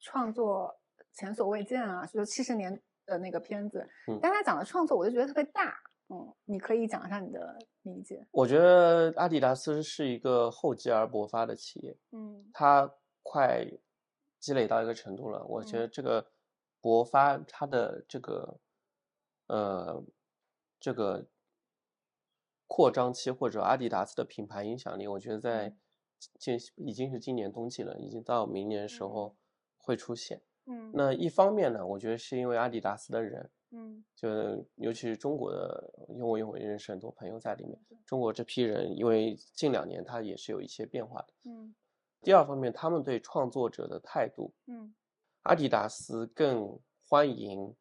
[0.00, 0.74] 创作
[1.14, 3.88] 前所未见啊，就是七十年的那个片子。
[4.08, 5.74] 嗯但他讲的创作，我就觉得特别大。
[6.08, 8.26] 嗯，你可以讲一下你的理解。
[8.30, 12.90] 我觉得阿迪达斯是一个厚积而薄发的企业，嗯它
[13.22, 13.64] 快
[14.38, 15.42] 积累到一个程度了。
[15.46, 16.26] 我觉嗯得这个
[16.84, 18.60] 勃发它的这个
[19.46, 20.04] 呃
[20.78, 21.24] 这个
[22.66, 25.78] 扩张期或者阿迪达斯的品牌影响力，我觉得在嗯。
[26.38, 29.36] 今已经是今年冬季了，已经到明年的时候
[29.76, 30.40] 会出现。
[30.64, 30.90] 嗯。
[30.94, 34.04] 那一方面呢，我觉得是因为阿迪达斯的人，嗯。
[34.14, 34.28] 就
[34.76, 41.28] 尤其是中国的，因为我因为认识很多朋友在里面，中国这批人，因为近两年他也是有一些变化的。
[41.44, 41.74] 嗯。
[42.22, 44.94] 第二方面，他们对创作者的态度，嗯
[45.44, 47.74] 阿迪达斯更欢迎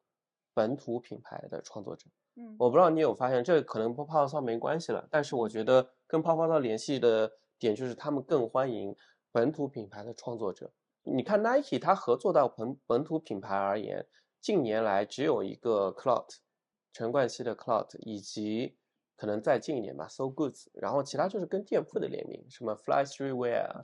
[0.53, 2.09] 本土品牌的创作者。
[2.35, 8.93] 嗯我不知道你有发现，这可能跟泡泡骚没关系了，但是我觉得跟泡泡皂联系的点就是他们更欢迎
[9.31, 10.71] 本土品牌的创作者。
[11.03, 14.05] 你看 Nike，它合作到本本土品牌而言，
[14.41, 16.27] 近年来只有一个 Clout，
[16.91, 18.75] 陈冠希的 Clout，以及
[19.15, 23.83] 可能再近一点吧，So Goods，然后其他就是跟店铺的联名，什么 Fly Streetwear，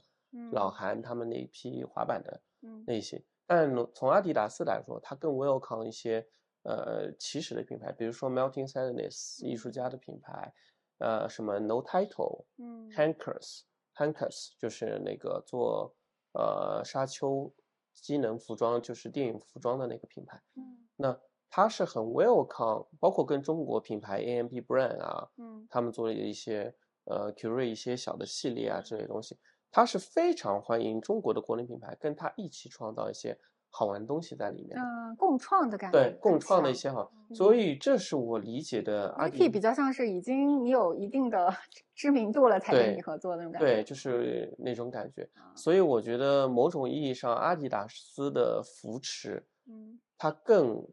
[0.51, 2.41] 老韩他们那一批滑板的
[2.85, 3.23] 那些。
[3.49, 6.23] 但从阿迪达斯来说，它更 welcome 一些
[6.61, 10.53] 呃起始的品牌，比如说 Melting Sadness 艺术家的品牌，
[10.99, 15.95] 呃什么 No Title，嗯，Hankers，Hankers 就是那个做
[16.33, 17.51] 呃沙丘
[17.95, 21.19] 机能服装，就是电影服装的那个品牌，嗯，那
[21.49, 26.75] 它是很 welcome，包括跟中国品牌 AMB Brand 啊，嗯，他们做了一些
[27.05, 29.39] 呃 curate 一些小的系列啊之类东西。
[29.71, 33.37] 他是非常欢迎中国的国内品牌跟他一起创造一些
[33.69, 39.13] 好玩东西在里面，嗯，共创的感觉，对，共创的一些哈，所以这是我理解的。
[39.19, 41.53] IP 比较像是已经你有一定的
[41.93, 45.29] 知名度了才跟你合作的那种感觉，对，就是那种感觉。
[45.55, 50.83] 所以我觉得某种意义上，阿迪达斯的扶持，嗯，它更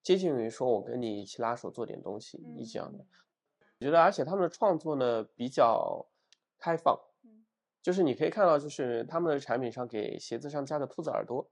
[0.00, 3.04] 接近于说我跟你一起拉手做点东西一样的。
[3.80, 6.06] 我觉得，而且他们的创作呢比较
[6.56, 6.96] 开放。
[7.82, 11.46] 就是你可以看到，就是他们的产品上给鞋子上加的兔子耳朵，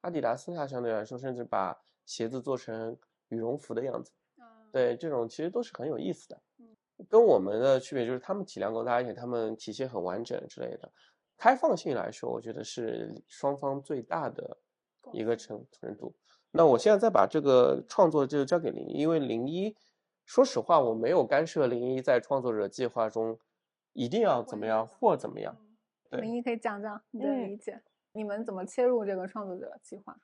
[0.00, 2.96] 阿迪达斯它相对来说甚至把鞋子做成
[3.28, 4.10] 羽绒服的样子，
[4.72, 6.40] 对，这种其实都是很有意思的。
[7.08, 10.90] 跟我们的区别就是他们体量够大，而且他们体系很完整之类的。
[11.36, 14.56] 开放性来说，我觉得是双方最大的
[15.12, 16.14] 一个程程度。
[16.52, 19.76] 那我现在再把这个创作就交给零一，因为零一，
[20.24, 23.38] 说实话我没有干涉零一在创作者计划中
[23.92, 25.56] 一定要怎么样或怎么样。
[26.20, 27.80] 林一可以讲讲你的理解，
[28.12, 30.16] 你们怎么切入这个创作者计划？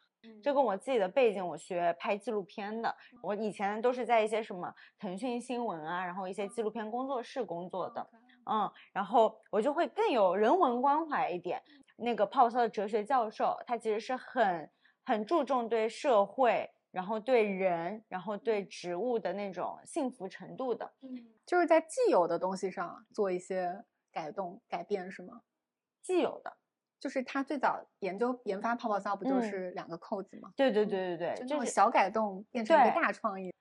[0.43, 8.07] 这跟我自己的背景，我学拍纪录片的，我以前都是在一些什么腾讯新闻啊，然后一些纪录片工作室工作的，
[8.45, 11.63] 嗯，然后我就会更有人文关怀一点。
[11.97, 14.71] 那个泡泡的哲学教授，他其实是很
[15.07, 21.17] 很注重对社会，然后对人，然后对植物的那种幸福程度的，嗯，
[21.47, 23.83] 就是在既有的东西上做一些
[24.13, 25.41] 改动改变，是吗？
[26.03, 26.53] 既有的，
[26.99, 30.53] 就是他最早研究研发泡泡骚，不就是两个扣子吗？
[30.57, 33.53] 对对对对对，就是小改动变成一个大创意。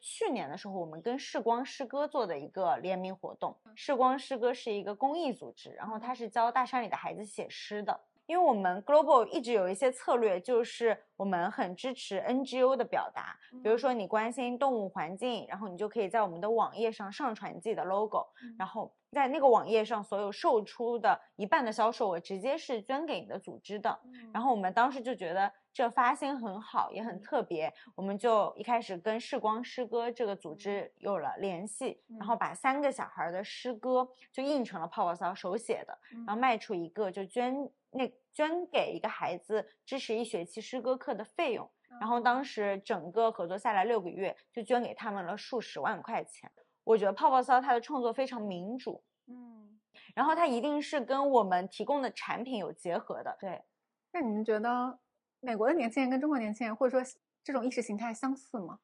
[0.00, 3.56] 去年的时候，我们跟视光诗歌做的一个联名活动。
[3.74, 7.98] 视光诗歌是一个公益组织，然后他是教大山里的孩子写诗的。
[8.26, 13.36] 因为我们 Global 一直有一些策略，就是我们很支持 NGO 的表达。
[13.62, 18.26] 比如说你关心动物环境，然后你就可以在我们的网页上上传自己的 logo，
[18.58, 23.98] 然后在那个网页上所有售出的一半的销售额直接是捐给你的组织的。
[24.32, 37.70] 然后我们当时就觉得这发心很好，也很特别，我们就一开始跟视光诗歌这个组织有了联系，然后把三个小孩的诗歌就印成了泡泡骚手写的，然后卖出一个就捐。
[37.96, 46.50] 那捐给一个孩子支持一学期诗歌课的费用，然后当时整个合作下来六个月，就捐给他们了数十万块钱。
[46.84, 49.80] 我觉得泡泡骚它的创作非常民主，嗯，
[50.14, 53.36] 然后它一定是跟我们提供的产品有结合的。
[53.40, 53.64] 对，
[54.12, 54.98] 那你们觉得
[55.40, 57.12] 美国的年轻人跟中国年轻人，或者说
[57.42, 58.78] 这种意识形态相似吗？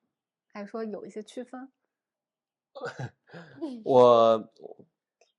[0.52, 1.70] 还是说有一些区分？
[3.84, 4.52] 我。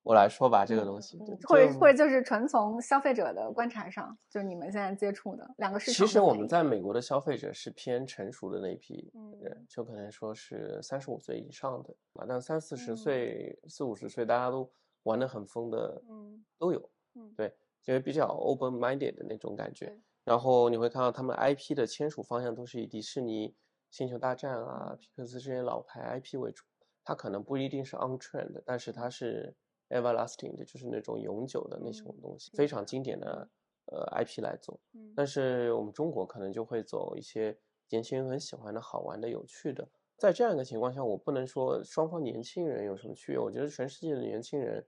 [0.03, 6.07] 我来说吧，这个东西，或者或者就是纯从消费者的观察上，就是你们现在接触的两个市场。
[6.07, 14.67] 其实我们在美国的消费者是偏成熟的那批人，就可能说是三十五岁以上的啊，但三四十岁、四五十岁大家都
[15.03, 19.95] 玩的很疯的，嗯，都有，嗯，对，因为比较 open minded 的那种感觉。
[20.23, 23.55] 然后你会看到他们 IP 的签署方向都是以迪士尼、
[23.91, 26.65] 星球大战啊、皮克斯这些老牌 IP 为主，
[27.03, 29.55] 它可能不一定是 on trend，但是它是。
[29.91, 33.49] Everlasting 的就是那种永久的那种东西，非常经典的
[33.85, 34.79] 呃 IP 来做。
[35.15, 37.57] 但是我们中国可能就会走一些
[37.89, 39.87] 年轻人很喜欢的好玩的、有趣的。
[40.17, 43.39] 在这样一个情况下，我不能说双方年轻人有什么区别。
[43.39, 44.85] 我觉得全世界的年轻人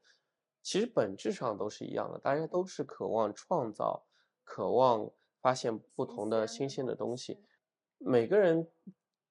[0.61, 4.05] 其实本质上都是一样的，大家都是渴望创造、
[4.43, 5.09] 渴望
[5.41, 7.43] 发现不同的新鲜的东西。
[7.97, 8.69] 每个人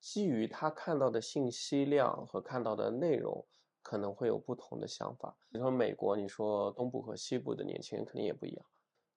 [0.01, 3.47] 基于他看到的信息量和看到的内容。
[3.83, 5.37] 可能会有不同的想法。
[5.51, 8.65] 你说美国，你说东部和西部的年轻人肯定也不一样。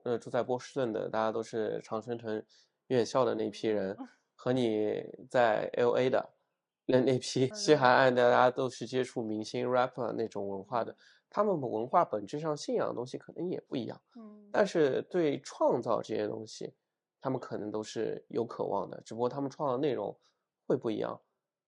[0.03, 2.43] 呃，住在波士顿的，大家都是常春藤
[2.87, 3.97] 院校的那批人，
[4.35, 6.29] 和你在 L A 的
[6.85, 10.95] 那那批西海岸的，大家都是接触明星 rapper 那种文化的，
[11.29, 13.99] 他们文化本质上信仰的东西可能也不一样。
[14.15, 16.73] 嗯，但是对创造这些东西，
[17.19, 20.15] 他们可能都是有渴望的，只不过他们创造内容
[20.67, 21.19] 会不一样。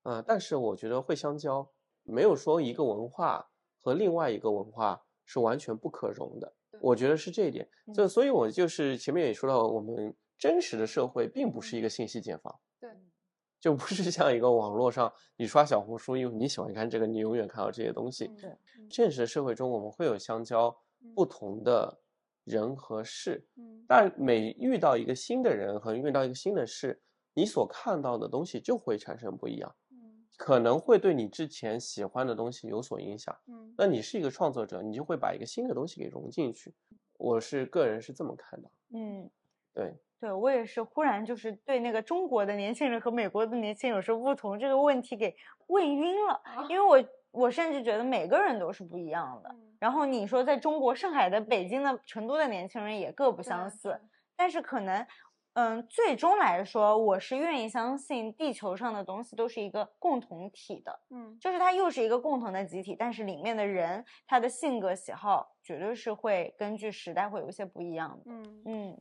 [0.03, 1.67] 嗯，但是我觉得会相交。
[2.07, 3.45] 没有说一个文化
[3.79, 6.53] 和另外一个文化是完全不可容的。
[6.79, 7.67] 我觉得是这一点。
[7.93, 12.59] 就所以，我就是前面也说到，我们真实的社会并不是一个信息茧房。
[12.79, 12.89] 对。
[13.59, 18.27] 就不是像一个网络上，你刷小红书，因为你喜欢看这个，你永远看到这些东西。
[18.39, 18.55] 对。
[18.89, 20.75] 现实的社会中，我们会有相交
[21.15, 21.99] 不同的
[22.43, 23.47] 人和事。
[23.55, 23.83] 嗯。
[23.87, 27.01] 但每遇到一个新的人和遇到一个新的事，
[27.33, 29.75] 你所看到的东西就会产生不一样。
[30.37, 33.35] 可能会对你之前喜欢的东西有所影响。
[33.47, 36.71] 嗯，那你是一个创作者，你就会把一个新的东西给融进去。
[37.17, 38.69] 我是个人是这么看的。
[38.93, 39.27] 嗯，
[39.73, 45.35] 对，对我也是忽然就是对那个中国的年轻人和美国的年轻人有什么不同这个问题给
[45.65, 49.53] 问晕了，因为我我甚至觉得每个人都是不一样的。
[49.79, 53.99] 然后你说在中国上海的、北京的、成都的年轻人也各不相似，
[54.35, 55.05] 但是可能。
[55.57, 60.99] 嗯，最终来说，我是愿意相信地球上的东西都是一个共同体的。
[61.09, 68.31] 嗯，就是它又是一个共同的集体，但是里面的人他的性格喜好绝对是会根据时代会有一些不一样的。
[68.31, 68.95] 嗯嗯，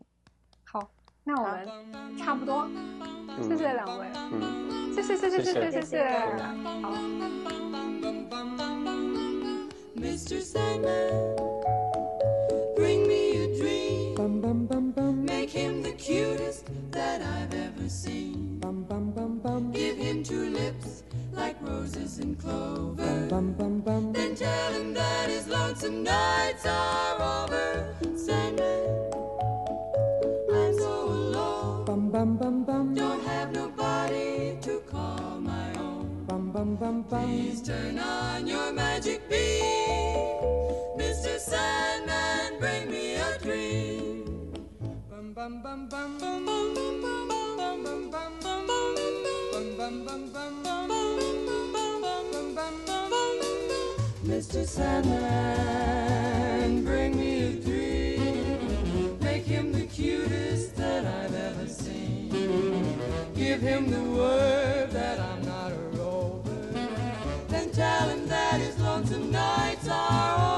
[0.64, 0.80] 好，
[1.24, 2.66] 那我们差不多，
[3.42, 4.06] 谢谢两位。
[4.14, 6.08] 嗯，谢谢谢谢谢谢谢谢。
[6.80, 6.90] 好。
[16.06, 18.60] Cutest that I've ever seen.
[18.60, 19.72] Bum, bum, bum, bum.
[19.72, 21.02] Give him two lips
[21.32, 23.26] like roses and clover.
[23.28, 27.96] Bum, bum, bum, then tell him that his lonesome nights are over.
[28.14, 28.86] Sandman,
[30.54, 31.84] I'm so alone.
[31.86, 32.94] Bum, bum, bum, bum.
[32.94, 36.24] Don't have nobody to call my own.
[36.28, 37.26] Bum, bum, bum, bum.
[37.26, 40.38] Please turn on your magic beam,
[40.96, 41.36] Mr.
[41.40, 41.85] Sandman.
[54.24, 54.66] Mr.
[54.66, 55.22] Sandman,
[56.84, 59.18] bring me a dream.
[59.20, 62.30] Make him the cutest that I've ever seen.
[63.36, 66.50] Give him the word that I'm not a rover.
[67.46, 70.55] Then tell him that his lonesome nights are over.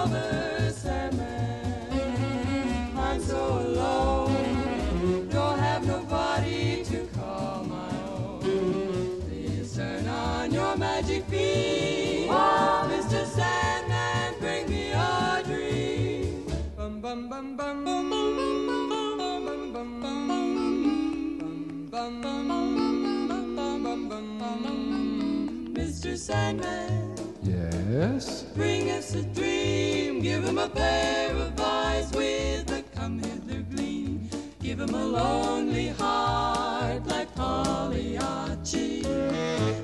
[26.28, 27.16] Sandman.
[27.42, 28.42] Yes.
[28.54, 30.20] Bring us a dream.
[30.20, 34.28] Give him a pair of eyes with a come hither gleam.
[34.60, 39.06] Give him a lonely heart like Pagliacci.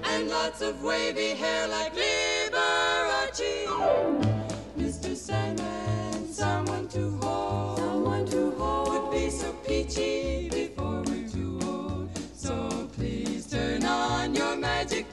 [0.04, 3.64] And lots of wavy hair like Liberace.
[4.76, 5.16] Mr.
[5.16, 7.78] Sandman, someone to hold.
[7.78, 8.88] Someone to hold.
[8.90, 12.10] Would be so peachy before we're too old.
[12.34, 15.03] So please turn on your magic.